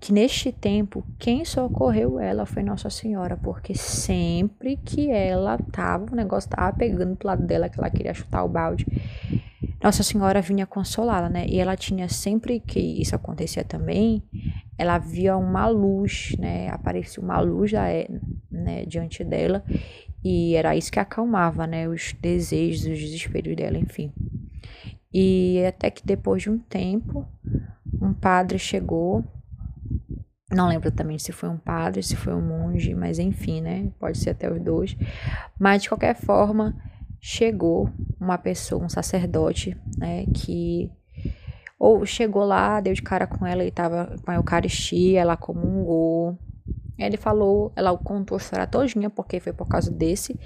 que 0.00 0.12
neste 0.12 0.50
tempo 0.50 1.04
quem 1.18 1.44
socorreu 1.44 2.18
ela 2.18 2.46
foi 2.46 2.62
Nossa 2.62 2.88
Senhora, 2.88 3.36
porque 3.36 3.74
sempre 3.74 4.76
que 4.78 5.10
ela 5.10 5.58
tava, 5.70 6.10
o 6.10 6.16
negócio 6.16 6.48
tava 6.48 6.74
pegando 6.76 7.14
pro 7.16 7.28
lado 7.28 7.46
dela, 7.46 7.68
que 7.68 7.78
ela 7.78 7.90
queria 7.90 8.14
chutar 8.14 8.42
o 8.42 8.48
balde, 8.48 8.86
nossa 9.82 10.02
Senhora 10.02 10.42
vinha 10.42 10.66
consolá-la, 10.66 11.28
né? 11.28 11.46
E 11.46 11.58
ela 11.58 11.74
tinha 11.76 12.08
sempre 12.08 12.60
que 12.60 12.78
isso 12.78 13.14
acontecia 13.14 13.64
também, 13.64 14.22
ela 14.76 14.98
via 14.98 15.36
uma 15.36 15.68
luz, 15.68 16.34
né? 16.38 16.68
Aparecia 16.68 17.22
uma 17.22 17.38
luz 17.40 17.72
da, 17.72 17.84
né, 18.50 18.84
diante 18.86 19.22
dela 19.22 19.62
e 20.22 20.54
era 20.54 20.76
isso 20.76 20.92
que 20.92 21.00
acalmava, 21.00 21.66
né? 21.66 21.88
Os 21.88 22.14
desejos, 22.20 22.86
os 22.86 22.98
desesperos 22.98 23.56
dela, 23.56 23.78
enfim. 23.78 24.12
E 25.12 25.64
até 25.66 25.90
que 25.90 26.06
depois 26.06 26.42
de 26.42 26.50
um 26.50 26.58
tempo, 26.58 27.26
um 28.00 28.12
padre 28.12 28.58
chegou. 28.58 29.24
Não 30.50 30.68
lembro 30.68 30.90
também 30.90 31.18
se 31.18 31.30
foi 31.30 31.48
um 31.48 31.56
padre, 31.56 32.02
se 32.02 32.16
foi 32.16 32.34
um 32.34 32.40
monge, 32.40 32.94
mas 32.94 33.18
enfim, 33.18 33.60
né? 33.60 33.88
Pode 34.00 34.18
ser 34.18 34.30
até 34.30 34.50
os 34.50 34.60
dois. 34.60 34.96
Mas 35.58 35.82
de 35.82 35.88
qualquer 35.88 36.16
forma, 36.16 36.76
chegou 37.20 37.90
uma 38.18 38.38
pessoa, 38.38 38.84
um 38.84 38.88
sacerdote, 38.88 39.76
né, 39.98 40.24
que 40.34 40.90
ou 41.78 42.04
chegou 42.04 42.44
lá, 42.44 42.78
deu 42.78 42.92
de 42.92 43.00
cara 43.00 43.26
com 43.26 43.46
ela 43.46 43.64
e 43.64 43.68
estava 43.68 44.14
com 44.22 44.30
a 44.30 44.34
Eucaristia, 44.34 45.20
ela 45.20 45.34
comungou. 45.34 46.38
Ele 46.98 47.16
falou, 47.16 47.72
ela 47.74 47.96
contou 47.96 48.36
a 48.36 48.38
história 48.38 48.66
todinha, 48.66 49.08
porque 49.08 49.40
foi 49.40 49.54
por 49.54 49.66
causa 49.66 49.90
desse, 49.90 50.38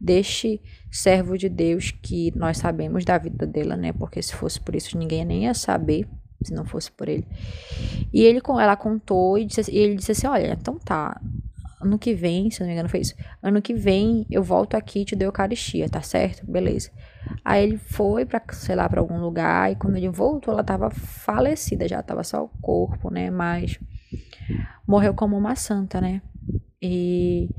deste 0.00 0.62
servo 0.88 1.36
de 1.36 1.48
Deus 1.48 1.90
que 1.90 2.32
nós 2.36 2.58
sabemos 2.58 3.04
da 3.04 3.18
vida 3.18 3.44
dela, 3.44 3.76
né? 3.76 3.92
Porque 3.92 4.22
se 4.22 4.32
fosse 4.32 4.60
por 4.60 4.76
isso, 4.76 4.96
ninguém 4.96 5.24
nem 5.24 5.42
ia 5.44 5.54
saber, 5.54 6.06
se 6.42 6.52
não 6.52 6.64
fosse 6.64 6.90
por 6.90 7.08
ele. 7.08 7.26
E 8.12 8.22
ele, 8.22 8.40
ela 8.60 8.76
contou 8.76 9.38
e, 9.38 9.44
disse, 9.44 9.70
e 9.70 9.78
ele 9.78 9.96
disse 9.96 10.12
assim, 10.12 10.26
olha, 10.26 10.52
então 10.52 10.78
tá, 10.78 11.20
ano 11.80 11.98
que 11.98 12.14
vem, 12.14 12.50
se 12.50 12.60
não 12.60 12.66
me 12.66 12.72
engano 12.72 12.88
foi 12.88 13.00
isso, 13.00 13.14
ano 13.42 13.60
que 13.60 13.74
vem 13.74 14.26
eu 14.30 14.42
volto 14.42 14.74
aqui 14.74 15.00
e 15.00 15.04
te 15.04 15.16
dou 15.16 15.26
Eucaristia, 15.26 15.88
tá 15.88 16.00
certo? 16.00 16.44
Beleza. 16.50 16.90
Aí 17.44 17.62
ele 17.62 17.78
foi 17.78 18.24
para 18.24 18.42
sei 18.52 18.74
lá, 18.74 18.88
para 18.88 19.00
algum 19.00 19.18
lugar 19.18 19.70
e 19.70 19.76
quando 19.76 19.96
ele 19.96 20.08
voltou 20.08 20.52
ela 20.54 20.64
tava 20.64 20.90
falecida, 20.90 21.88
já 21.88 22.02
tava 22.02 22.22
só 22.22 22.44
o 22.44 22.48
corpo, 22.60 23.10
né? 23.10 23.30
Mas 23.30 23.78
morreu 24.86 25.14
como 25.14 25.36
uma 25.36 25.56
santa, 25.56 26.00
né? 26.00 26.22
E 26.80 27.50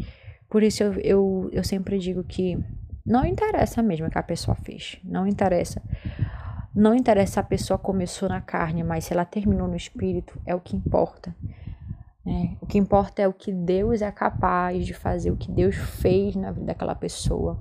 por 0.49 0.63
isso 0.63 0.83
eu, 0.83 0.93
eu, 0.93 1.49
eu 1.51 1.63
sempre 1.63 1.99
digo 1.99 2.23
que 2.23 2.57
não 3.05 3.25
interessa 3.25 3.81
mesmo 3.81 4.07
o 4.07 4.09
que 4.09 4.17
a 4.17 4.23
pessoa 4.23 4.55
fez, 4.55 4.97
não 5.03 5.27
interessa. 5.27 5.81
Não 6.77 6.93
interessa 6.93 7.33
se 7.33 7.39
a 7.39 7.43
pessoa 7.43 7.75
começou 7.79 8.29
na 8.29 8.39
carne, 8.39 8.83
mas 8.83 9.05
se 9.05 9.11
ela 9.11 9.25
terminou 9.25 9.67
no 9.67 9.75
espírito, 9.75 10.39
é 10.45 10.53
o 10.53 10.59
que 10.59 10.77
importa. 10.77 11.35
É, 12.23 12.51
o 12.61 12.67
que 12.67 12.77
importa 12.77 13.19
é 13.19 13.27
o 13.27 13.33
que 13.33 13.51
Deus 13.51 14.03
é 14.03 14.11
capaz 14.11 14.85
de 14.85 14.93
fazer, 14.93 15.31
o 15.31 15.35
que 15.35 15.51
Deus 15.51 15.75
fez 15.75 16.35
na 16.35 16.51
vida 16.51 16.67
daquela 16.67 16.93
pessoa. 16.93 17.57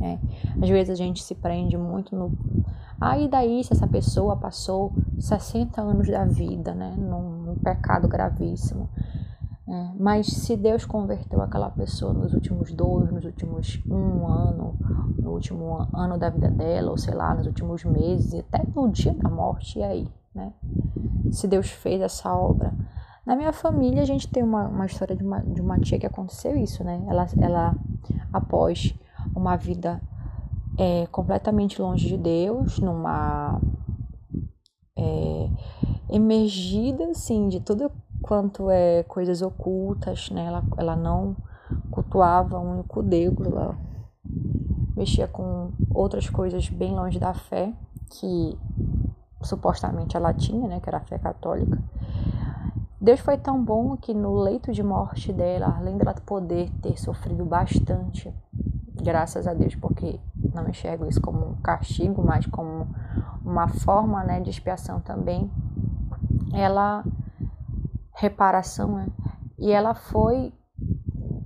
É, 0.00 0.20
às 0.62 0.68
vezes 0.68 0.90
a 0.90 0.94
gente 0.94 1.20
se 1.20 1.34
prende 1.34 1.76
muito 1.76 2.14
no. 2.14 2.30
Ah, 3.00 3.18
e 3.18 3.26
daí 3.26 3.64
se 3.64 3.72
essa 3.72 3.88
pessoa 3.88 4.36
passou 4.36 4.92
60 5.18 5.82
anos 5.82 6.06
da 6.06 6.24
vida, 6.24 6.72
né? 6.72 6.94
Num, 6.96 7.42
num 7.42 7.56
pecado 7.56 8.06
gravíssimo. 8.06 8.88
É, 9.68 9.90
mas 9.98 10.28
se 10.28 10.56
Deus 10.56 10.84
converteu 10.86 11.40
aquela 11.42 11.70
pessoa 11.70 12.12
nos 12.12 12.32
últimos 12.32 12.72
dois, 12.72 13.10
nos 13.10 13.24
últimos 13.24 13.82
um 13.88 14.26
ano, 14.26 14.78
no 15.18 15.32
último 15.32 15.88
ano 15.92 16.16
da 16.16 16.30
vida 16.30 16.48
dela, 16.48 16.92
ou 16.92 16.96
sei 16.96 17.14
lá, 17.14 17.34
nos 17.34 17.46
últimos 17.46 17.84
meses, 17.84 18.32
até 18.34 18.64
no 18.74 18.88
dia 18.88 19.12
da 19.14 19.28
morte, 19.28 19.80
e 19.80 19.82
aí, 19.82 20.08
né? 20.32 20.52
Se 21.32 21.48
Deus 21.48 21.68
fez 21.68 22.00
essa 22.00 22.32
obra, 22.32 22.72
na 23.26 23.34
minha 23.34 23.52
família, 23.52 24.02
a 24.02 24.06
gente 24.06 24.28
tem 24.28 24.40
uma, 24.40 24.68
uma 24.68 24.86
história 24.86 25.16
de 25.16 25.24
uma, 25.24 25.40
de 25.40 25.60
uma 25.60 25.80
tia 25.80 25.98
que 25.98 26.06
aconteceu 26.06 26.56
isso, 26.56 26.84
né? 26.84 27.04
Ela, 27.08 27.26
ela 27.40 27.76
após 28.32 28.94
uma 29.34 29.56
vida 29.56 30.00
é, 30.78 31.08
completamente 31.08 31.82
longe 31.82 32.06
de 32.06 32.16
Deus, 32.16 32.78
numa. 32.78 33.60
É, 34.96 35.50
emergida, 36.08 37.10
assim, 37.10 37.48
de 37.48 37.60
tudo 37.60 37.90
quanto 38.26 38.70
é 38.70 39.02
coisas 39.04 39.40
ocultas, 39.42 40.30
né? 40.30 40.46
Ela, 40.46 40.62
ela 40.76 40.96
não 40.96 41.36
cultuava 41.90 42.58
um 42.58 42.74
único 42.74 43.02
Deus, 43.02 43.34
ela 43.40 43.76
mexia 44.96 45.28
com 45.28 45.70
outras 45.90 46.28
coisas 46.28 46.68
bem 46.68 46.94
longe 46.94 47.18
da 47.18 47.34
fé 47.34 47.72
que 48.10 48.58
supostamente 49.42 50.16
ela 50.16 50.32
tinha, 50.34 50.66
né? 50.66 50.80
Que 50.80 50.88
era 50.88 50.98
a 50.98 51.04
fé 51.04 51.18
católica. 51.18 51.78
Deus 53.00 53.20
foi 53.20 53.36
tão 53.36 53.62
bom 53.62 53.96
que 53.96 54.12
no 54.12 54.34
leito 54.34 54.72
de 54.72 54.82
morte 54.82 55.32
dela, 55.32 55.76
além 55.78 55.96
dela 55.96 56.14
poder 56.14 56.70
ter 56.82 56.98
sofrido 56.98 57.44
bastante, 57.44 58.34
graças 58.94 59.46
a 59.46 59.54
Deus, 59.54 59.74
porque 59.76 60.18
não 60.52 60.68
enxergo 60.68 61.06
isso 61.06 61.20
como 61.20 61.50
um 61.50 61.54
castigo, 61.56 62.24
mas 62.24 62.46
como 62.46 62.88
uma 63.44 63.68
forma 63.68 64.24
né, 64.24 64.40
de 64.40 64.50
expiação 64.50 65.00
também, 65.00 65.50
ela, 66.52 67.04
reparação, 68.16 68.96
né? 68.96 69.06
E 69.58 69.70
ela 69.70 69.94
foi, 69.94 70.52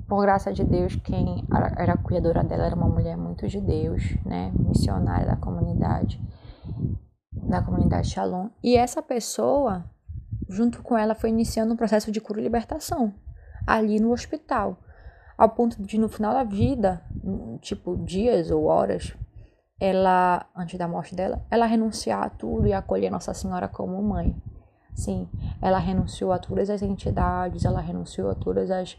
por 0.09 0.22
graça 0.22 0.52
de 0.52 0.64
Deus, 0.64 0.96
quem 0.96 1.46
era 1.76 1.96
cuidadora 1.96 2.42
dela 2.42 2.66
era 2.66 2.74
uma 2.74 2.88
mulher 2.88 3.16
muito 3.16 3.46
de 3.46 3.61
Deus, 3.61 4.16
né? 4.24 4.52
Missionária 4.59 5.26
da 5.26 5.37
comunidade, 5.37 6.20
da 7.33 7.62
comunidade 7.62 8.09
Shalom. 8.09 8.48
E 8.62 8.76
essa 8.76 9.02
pessoa 9.02 9.85
junto 10.50 10.83
com 10.83 10.98
ela, 10.98 11.14
foi 11.14 11.30
iniciando 11.30 11.72
um 11.72 11.76
processo 11.76 12.11
de 12.11 12.20
cura 12.20 12.40
e 12.40 12.42
libertação 12.42 13.14
ali 13.66 14.00
no 14.00 14.12
hospital, 14.12 14.76
ao 15.38 15.50
ponto 15.50 15.80
de 15.80 15.96
no 15.96 16.09
final 16.09 16.35
da 16.35 16.42
vida, 16.42 17.02
tipo 17.61 17.96
dias 17.96 18.50
ou 18.50 18.64
horas, 18.64 19.16
ela, 19.78 20.44
antes 20.54 20.78
da 20.78 20.88
morte 20.88 21.14
dela, 21.14 21.46
ela 21.50 21.66
renunciar 21.66 22.24
a 22.24 22.28
tudo 22.28 22.66
e 22.66 22.72
acolher 22.72 23.11
Nossa 23.11 23.33
Senhora 23.33 23.68
como 23.68 24.02
mãe. 24.02 24.37
Sim, 25.01 25.27
ela 25.63 25.79
renunciou 25.79 26.31
a 26.31 26.39
todas 26.39 26.69
as 26.69 26.83
entidades, 26.83 27.65
ela 27.65 27.81
renunciou 27.81 28.31
a 28.31 28.35
todas 28.35 28.71
as 28.71 28.99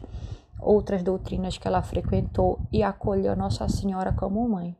outras 0.60 1.00
doutrinas 1.00 1.56
que 1.56 1.68
ela 1.68 1.80
frequentou 1.80 2.58
e 2.72 2.82
acolheu 2.82 3.36
Nossa 3.36 3.68
Senhora 3.68 4.12
como 4.12 4.48
mãe. 4.48 4.76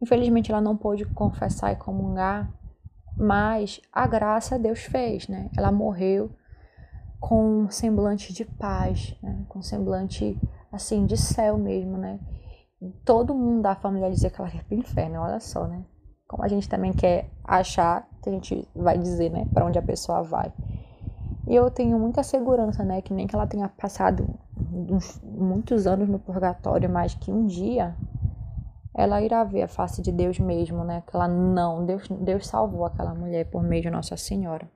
Infelizmente, 0.00 0.52
ela 0.52 0.60
não 0.60 0.76
pôde 0.76 1.04
confessar 1.06 1.72
e 1.72 1.76
comungar, 1.76 2.48
mas 3.16 3.80
a 3.92 4.06
graça 4.06 4.60
Deus 4.60 4.78
fez, 4.78 5.26
né? 5.26 5.50
Ela 5.56 5.72
morreu 5.72 6.30
com 7.18 7.64
um 7.64 7.70
semblante 7.70 8.32
de 8.32 8.44
paz, 8.44 9.16
né? 9.20 9.44
com 9.48 9.58
um 9.58 9.62
semblante 9.62 10.38
assim 10.70 11.04
de 11.04 11.16
céu 11.16 11.58
mesmo, 11.58 11.98
né? 11.98 12.20
Todo 13.04 13.34
mundo 13.34 13.62
da 13.62 13.74
família 13.74 14.08
dizia 14.08 14.30
que 14.30 14.40
ela 14.40 14.54
ia 14.54 14.62
pro 14.62 14.76
inferno, 14.76 15.20
olha 15.20 15.40
só, 15.40 15.66
né? 15.66 15.84
Como 16.30 16.44
a 16.44 16.48
gente 16.48 16.68
também 16.68 16.92
quer 16.92 17.28
achar 17.42 18.08
que 18.22 18.28
a 18.28 18.32
gente 18.32 18.64
vai 18.72 18.96
dizer, 18.96 19.30
né, 19.30 19.48
para 19.52 19.66
onde 19.66 19.80
a 19.80 19.82
pessoa 19.82 20.22
vai. 20.22 20.52
E 21.48 21.56
eu 21.56 21.68
tenho 21.68 21.98
muita 21.98 22.22
segurança, 22.22 22.84
né, 22.84 23.02
que 23.02 23.12
nem 23.12 23.26
que 23.26 23.34
ela 23.34 23.48
tenha 23.48 23.68
passado 23.68 24.28
uns, 24.88 25.20
muitos 25.24 25.88
anos 25.88 26.08
no 26.08 26.20
purgatório, 26.20 26.88
mas 26.88 27.16
que 27.16 27.32
um 27.32 27.46
dia 27.46 27.96
ela 28.94 29.20
irá 29.20 29.42
ver 29.42 29.62
a 29.62 29.68
face 29.68 30.00
de 30.00 30.12
Deus 30.12 30.38
mesmo, 30.38 30.84
né? 30.84 31.02
Que 31.04 31.16
ela 31.16 31.26
não, 31.26 31.84
Deus, 31.84 32.06
Deus 32.08 32.46
salvou 32.46 32.84
aquela 32.84 33.12
mulher 33.12 33.50
por 33.50 33.62
meio 33.64 33.82
de 33.82 33.90
Nossa 33.90 34.16
Senhora. 34.16 34.70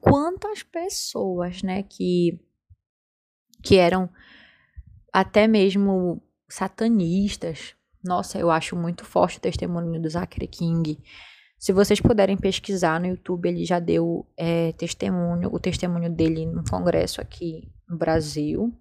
Quantas 0.00 0.62
pessoas, 0.62 1.60
né, 1.64 1.82
que 1.82 2.40
que 3.60 3.78
eram 3.78 4.08
até 5.12 5.48
mesmo 5.48 6.22
satanistas. 6.48 7.74
Nossa, 8.04 8.38
eu 8.38 8.50
acho 8.50 8.76
muito 8.76 9.04
forte 9.04 9.38
o 9.38 9.40
testemunho 9.40 10.00
do 10.00 10.08
Zachary 10.08 10.48
King. 10.48 10.98
Se 11.58 11.72
vocês 11.72 12.00
puderem 12.00 12.36
pesquisar 12.36 12.98
no 12.98 13.06
YouTube, 13.06 13.48
ele 13.48 13.64
já 13.64 13.78
deu 13.78 14.26
é, 14.36 14.72
testemunho, 14.72 15.48
o 15.52 15.60
testemunho 15.60 16.10
dele 16.10 16.44
no 16.44 16.64
congresso 16.64 17.20
aqui 17.20 17.70
no 17.88 17.96
Brasil. 17.96 18.76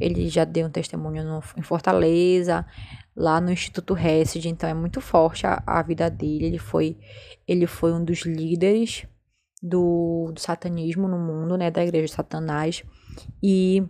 Ele 0.00 0.28
já 0.28 0.44
deu 0.44 0.66
um 0.66 0.70
testemunho 0.70 1.22
no, 1.22 1.40
em 1.56 1.62
Fortaleza, 1.62 2.66
lá 3.14 3.40
no 3.40 3.52
Instituto 3.52 3.96
Hesed, 3.96 4.48
então 4.48 4.68
é 4.68 4.74
muito 4.74 5.00
forte 5.00 5.46
a, 5.46 5.62
a, 5.64 5.80
vida 5.82 6.10
dele. 6.10 6.46
Ele 6.46 6.58
foi, 6.58 6.98
ele 7.46 7.68
foi 7.68 7.92
um 7.92 8.04
dos 8.04 8.22
líderes 8.22 9.06
do, 9.62 10.32
do 10.34 10.40
satanismo 10.40 11.06
no 11.06 11.18
mundo, 11.20 11.56
né, 11.56 11.70
da 11.70 11.84
igreja 11.84 12.06
de 12.06 12.12
Satanás. 12.14 12.82
E 13.40 13.84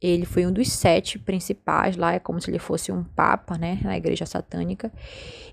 ele 0.00 0.24
foi 0.24 0.46
um 0.46 0.52
dos 0.52 0.70
sete 0.70 1.18
principais 1.18 1.96
lá, 1.96 2.14
é 2.14 2.18
como 2.18 2.40
se 2.40 2.50
ele 2.50 2.58
fosse 2.58 2.92
um 2.92 3.02
papa, 3.02 3.58
né, 3.58 3.80
na 3.82 3.96
igreja 3.96 4.24
satânica. 4.24 4.92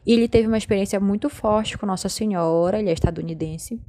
E 0.05 0.13
ele 0.13 0.27
teve 0.27 0.47
uma 0.47 0.57
experiência 0.57 0.99
muito 0.99 1.29
forte 1.29 1.77
com 1.77 1.85
Nossa 1.85 2.09
Senhora, 2.09 2.79
ele 2.79 2.89
é 2.89 2.93
estadunidense. 2.93 3.81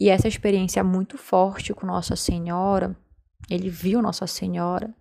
E 0.00 0.08
essa 0.08 0.26
experiência 0.26 0.82
muito 0.82 1.16
forte 1.16 1.72
com 1.72 1.86
Nossa 1.86 2.16
Senhora, 2.16 2.96
ele 3.48 3.68
viu 3.68 4.02
Nossa 4.02 4.26
Senhora 4.26 4.92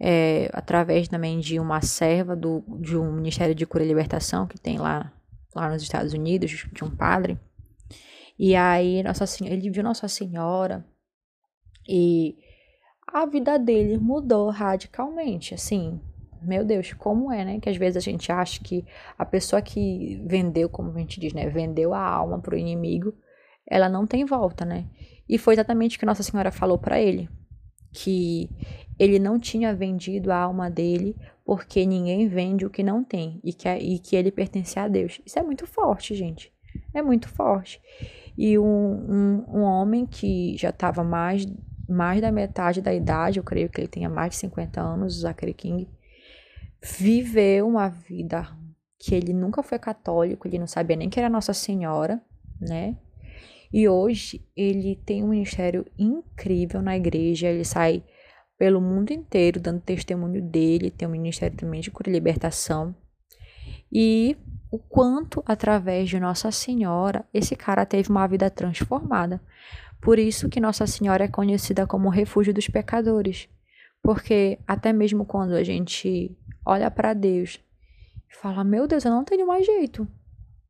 é, 0.00 0.48
através 0.52 1.08
também 1.08 1.40
de 1.40 1.58
uma 1.58 1.80
serva 1.80 2.36
do, 2.36 2.62
de 2.80 2.96
um 2.96 3.12
Ministério 3.12 3.54
de 3.54 3.66
Cura 3.66 3.82
e 3.82 3.88
Libertação 3.88 4.46
que 4.46 4.58
tem 4.60 4.78
lá, 4.78 5.12
lá 5.54 5.70
nos 5.70 5.82
Estados 5.82 6.12
Unidos, 6.12 6.66
de 6.72 6.84
um 6.84 6.90
padre. 6.90 7.36
E 8.38 8.54
aí, 8.54 9.02
Nossa 9.02 9.26
Senhora, 9.26 9.56
ele 9.56 9.70
viu 9.70 9.82
Nossa 9.82 10.06
Senhora 10.06 10.86
e 11.88 12.36
a 13.06 13.24
vida 13.26 13.58
dele 13.58 13.98
mudou 13.98 14.50
radicalmente. 14.50 15.54
Assim, 15.54 16.00
meu 16.42 16.64
Deus, 16.64 16.92
como 16.92 17.32
é, 17.32 17.44
né? 17.44 17.60
Que 17.60 17.68
às 17.68 17.76
vezes 17.76 17.96
a 17.96 18.00
gente 18.00 18.30
acha 18.30 18.62
que 18.62 18.84
a 19.18 19.24
pessoa 19.24 19.62
que 19.62 20.22
vendeu, 20.26 20.68
como 20.68 20.90
a 20.90 20.98
gente 20.98 21.20
diz, 21.20 21.32
né? 21.32 21.48
Vendeu 21.48 21.94
a 21.94 22.00
alma 22.00 22.38
pro 22.38 22.56
inimigo, 22.56 23.14
ela 23.66 23.88
não 23.88 24.06
tem 24.06 24.24
volta, 24.24 24.64
né? 24.64 24.86
E 25.28 25.38
foi 25.38 25.54
exatamente 25.54 25.96
o 25.96 26.00
que 26.00 26.06
Nossa 26.06 26.22
Senhora 26.22 26.52
falou 26.52 26.78
para 26.78 27.00
ele, 27.00 27.28
que 27.92 28.48
ele 28.98 29.18
não 29.18 29.38
tinha 29.38 29.74
vendido 29.74 30.30
a 30.30 30.38
alma 30.38 30.70
dele 30.70 31.16
porque 31.44 31.86
ninguém 31.86 32.26
vende 32.26 32.66
o 32.66 32.70
que 32.70 32.82
não 32.82 33.04
tem 33.04 33.40
e 33.44 33.52
que, 33.52 33.68
e 33.68 33.98
que 33.98 34.16
ele 34.16 34.32
pertencia 34.32 34.82
a 34.82 34.88
Deus. 34.88 35.20
Isso 35.24 35.38
é 35.38 35.42
muito 35.42 35.66
forte, 35.66 36.14
gente. 36.14 36.52
É 36.92 37.00
muito 37.00 37.28
forte. 37.28 37.80
E 38.36 38.58
um, 38.58 38.64
um, 38.64 39.44
um 39.48 39.62
homem 39.62 40.04
que 40.04 40.56
já 40.56 40.70
estava 40.70 41.04
mais 41.04 41.46
mais 41.88 42.20
da 42.20 42.32
metade 42.32 42.80
da 42.80 42.92
idade, 42.92 43.38
eu 43.38 43.44
creio 43.44 43.68
que 43.68 43.80
ele 43.80 43.88
tenha 43.88 44.08
mais 44.08 44.30
de 44.30 44.36
50 44.36 44.80
anos, 44.80 45.16
o 45.16 45.20
Zachary 45.20 45.54
King, 45.54 45.88
viveu 46.82 47.68
uma 47.68 47.88
vida 47.88 48.48
que 48.98 49.14
ele 49.14 49.32
nunca 49.32 49.62
foi 49.62 49.78
católico, 49.78 50.46
ele 50.46 50.58
não 50.58 50.66
sabia 50.66 50.96
nem 50.96 51.08
que 51.08 51.18
era 51.18 51.28
Nossa 51.28 51.52
Senhora, 51.52 52.20
né? 52.60 52.96
E 53.72 53.88
hoje 53.88 54.44
ele 54.56 54.96
tem 55.04 55.22
um 55.22 55.28
ministério 55.28 55.84
incrível 55.98 56.80
na 56.80 56.96
igreja, 56.96 57.48
ele 57.48 57.64
sai 57.64 58.02
pelo 58.58 58.80
mundo 58.80 59.10
inteiro 59.10 59.60
dando 59.60 59.80
testemunho 59.80 60.40
dele, 60.42 60.90
tem 60.90 61.06
um 61.06 61.10
ministério 61.10 61.56
também 61.56 61.80
de 61.80 61.90
cura 61.90 62.08
e 62.08 62.12
libertação. 62.12 62.94
E 63.92 64.36
o 64.70 64.78
quanto 64.78 65.42
através 65.46 66.08
de 66.08 66.18
Nossa 66.18 66.50
Senhora 66.50 67.24
esse 67.32 67.54
cara 67.54 67.84
teve 67.84 68.10
uma 68.10 68.26
vida 68.26 68.48
transformada. 68.50 69.40
Por 70.00 70.18
isso 70.18 70.48
que 70.48 70.60
Nossa 70.60 70.86
Senhora 70.86 71.24
é 71.24 71.28
conhecida 71.28 71.86
como 71.86 72.08
refúgio 72.08 72.54
dos 72.54 72.68
pecadores, 72.68 73.48
porque 74.02 74.58
até 74.66 74.92
mesmo 74.92 75.24
quando 75.24 75.52
a 75.52 75.64
gente 75.64 76.36
olha 76.64 76.90
para 76.90 77.12
Deus 77.12 77.60
e 78.30 78.36
fala: 78.36 78.62
"Meu 78.62 78.86
Deus, 78.86 79.04
eu 79.04 79.10
não 79.10 79.24
tenho 79.24 79.46
mais 79.46 79.66
jeito. 79.66 80.06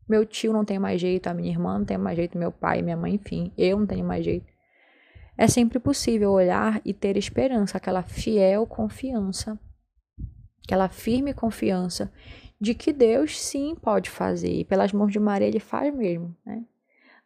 Meu 0.08 0.24
tio 0.24 0.52
não 0.52 0.64
tem 0.64 0.78
mais 0.78 1.00
jeito, 1.00 1.26
a 1.26 1.34
minha 1.34 1.50
irmã 1.50 1.78
não 1.78 1.84
tem 1.84 1.98
mais 1.98 2.16
jeito, 2.16 2.38
meu 2.38 2.52
pai, 2.52 2.80
minha 2.80 2.96
mãe, 2.96 3.14
enfim, 3.14 3.52
eu 3.58 3.78
não 3.78 3.86
tenho 3.86 4.04
mais 4.04 4.24
jeito". 4.24 4.46
É 5.36 5.48
sempre 5.48 5.78
possível 5.78 6.32
olhar 6.32 6.80
e 6.84 6.94
ter 6.94 7.16
esperança, 7.16 7.76
aquela 7.76 8.02
fiel 8.02 8.66
confiança, 8.66 9.58
aquela 10.64 10.88
firme 10.88 11.34
confiança 11.34 12.10
de 12.58 12.72
que 12.74 12.90
Deus 12.92 13.38
sim 13.38 13.74
pode 13.74 14.08
fazer, 14.08 14.60
e 14.60 14.64
pelas 14.64 14.92
mãos 14.92 15.12
de 15.12 15.18
Maria 15.18 15.46
ele 15.46 15.60
faz 15.60 15.94
mesmo, 15.94 16.34
né? 16.44 16.64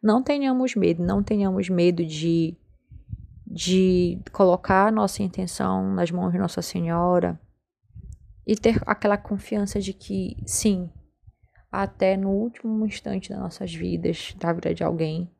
Não 0.01 0.23
tenhamos 0.23 0.75
medo, 0.75 1.03
não 1.03 1.21
tenhamos 1.21 1.69
medo 1.69 2.03
de, 2.03 2.57
de 3.45 4.19
colocar 4.31 4.91
nossa 4.91 5.21
intenção 5.21 5.93
nas 5.93 6.09
mãos 6.09 6.31
de 6.31 6.39
Nossa 6.39 6.61
Senhora 6.61 7.39
e 8.47 8.55
ter 8.55 8.81
aquela 8.85 9.17
confiança 9.17 9.79
de 9.79 9.93
que, 9.93 10.35
sim, 10.45 10.89
até 11.71 12.17
no 12.17 12.29
último 12.29 12.85
instante 12.85 13.29
das 13.29 13.39
nossas 13.39 13.73
vidas, 13.73 14.35
da 14.37 14.51
vida 14.51 14.73
de 14.73 14.83
alguém, 14.83 15.31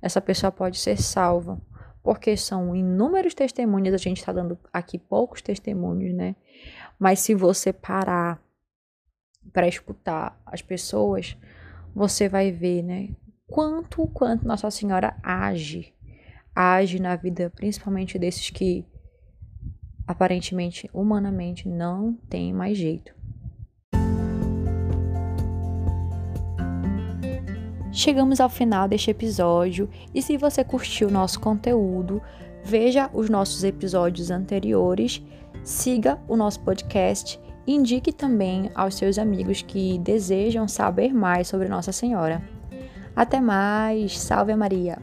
essa 0.00 0.20
pessoa 0.20 0.52
pode 0.52 0.78
ser 0.78 0.96
salva. 0.96 1.60
Porque 2.02 2.36
são 2.36 2.76
inúmeros 2.76 3.34
testemunhos, 3.34 3.92
a 3.92 3.98
gente 3.98 4.18
está 4.18 4.32
dando 4.32 4.56
aqui 4.72 4.96
poucos 4.96 5.42
testemunhos, 5.42 6.14
né? 6.14 6.36
Mas 6.96 7.18
se 7.18 7.34
você 7.34 7.72
parar 7.72 8.40
para 9.52 9.66
escutar 9.66 10.40
as 10.46 10.62
pessoas, 10.62 11.36
você 11.92 12.28
vai 12.28 12.52
ver, 12.52 12.82
né? 12.82 13.08
Quanto 13.46 14.06
quanto 14.08 14.46
Nossa 14.46 14.70
Senhora 14.70 15.16
age, 15.22 15.94
age 16.54 17.00
na 17.00 17.16
vida, 17.16 17.50
principalmente 17.54 18.18
desses 18.18 18.50
que 18.50 18.84
aparentemente, 20.06 20.88
humanamente, 20.92 21.68
não 21.68 22.14
tem 22.28 22.52
mais 22.52 22.78
jeito. 22.78 23.14
Chegamos 27.92 28.40
ao 28.40 28.50
final 28.50 28.86
deste 28.86 29.10
episódio 29.10 29.88
e 30.14 30.20
se 30.20 30.36
você 30.36 30.62
curtiu 30.62 31.08
o 31.08 31.10
nosso 31.10 31.40
conteúdo, 31.40 32.20
veja 32.62 33.10
os 33.12 33.30
nossos 33.30 33.64
episódios 33.64 34.30
anteriores, 34.30 35.22
siga 35.64 36.20
o 36.28 36.36
nosso 36.36 36.60
podcast 36.60 37.40
e 37.66 37.74
indique 37.74 38.12
também 38.12 38.70
aos 38.74 38.94
seus 38.96 39.18
amigos 39.18 39.62
que 39.62 39.98
desejam 39.98 40.68
saber 40.68 41.12
mais 41.12 41.48
sobre 41.48 41.68
Nossa 41.68 41.90
Senhora. 41.90 42.55
Até 43.16 43.40
mais, 43.40 44.18
salve 44.18 44.54
Maria! 44.54 44.98